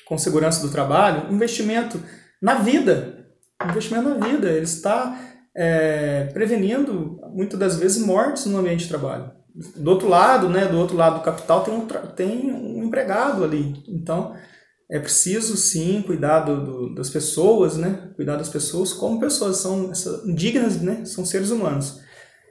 [0.06, 2.00] com segurança do trabalho, investimento
[2.40, 3.26] na vida,
[3.64, 4.48] investimento na vida.
[4.50, 5.18] Ele está
[5.56, 9.30] é, prevenindo, muitas das vezes, mortes no ambiente de trabalho.
[9.76, 13.82] Do outro lado, né, do outro lado do capital, tem um, tem um empregado ali.
[13.88, 14.34] Então,
[14.90, 18.10] é preciso, sim, cuidar do, do, das pessoas, né?
[18.16, 19.92] Cuidar das pessoas como pessoas, são
[20.34, 21.04] dignas, né?
[21.04, 22.00] São seres humanos.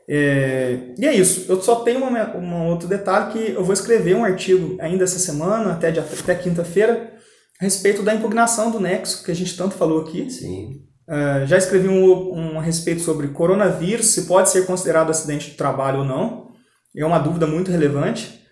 [0.07, 1.51] É, e é isso.
[1.51, 5.73] Eu só tenho um outro detalhe que eu vou escrever um artigo ainda essa semana,
[5.73, 7.11] até, até quinta-feira,
[7.59, 10.29] a respeito da impugnação do Nexo, que a gente tanto falou aqui.
[10.29, 10.83] Sim.
[11.09, 15.57] Uh, já escrevi um, um a respeito sobre coronavírus, se pode ser considerado acidente de
[15.57, 16.47] trabalho ou não.
[16.95, 18.45] É uma dúvida muito relevante.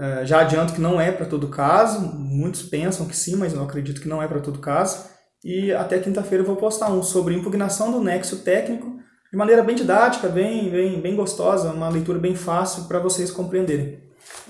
[0.00, 2.00] Uh, já adianto que não é para todo caso.
[2.00, 5.04] Muitos pensam que sim, mas eu acredito que não é para todo caso.
[5.44, 8.96] E até quinta-feira eu vou postar um sobre impugnação do nexo técnico,
[9.30, 13.98] de maneira bem didática, bem, bem, bem gostosa, uma leitura bem fácil para vocês compreenderem.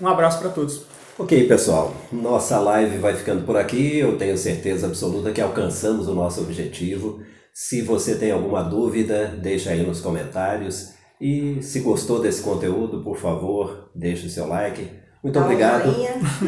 [0.00, 0.84] Um abraço para todos.
[1.18, 3.98] Ok, pessoal, nossa live vai ficando por aqui.
[3.98, 7.20] Eu tenho certeza absoluta que alcançamos o nosso objetivo.
[7.52, 10.94] Se você tem alguma dúvida, deixa aí nos comentários.
[11.20, 14.99] E se gostou desse conteúdo, por favor, deixe o seu like.
[15.22, 15.94] Muito obrigado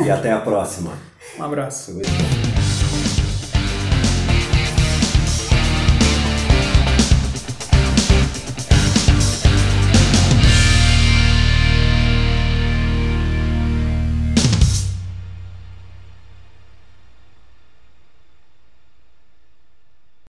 [0.05, 0.93] e até a próxima.
[1.39, 1.93] Um abraço.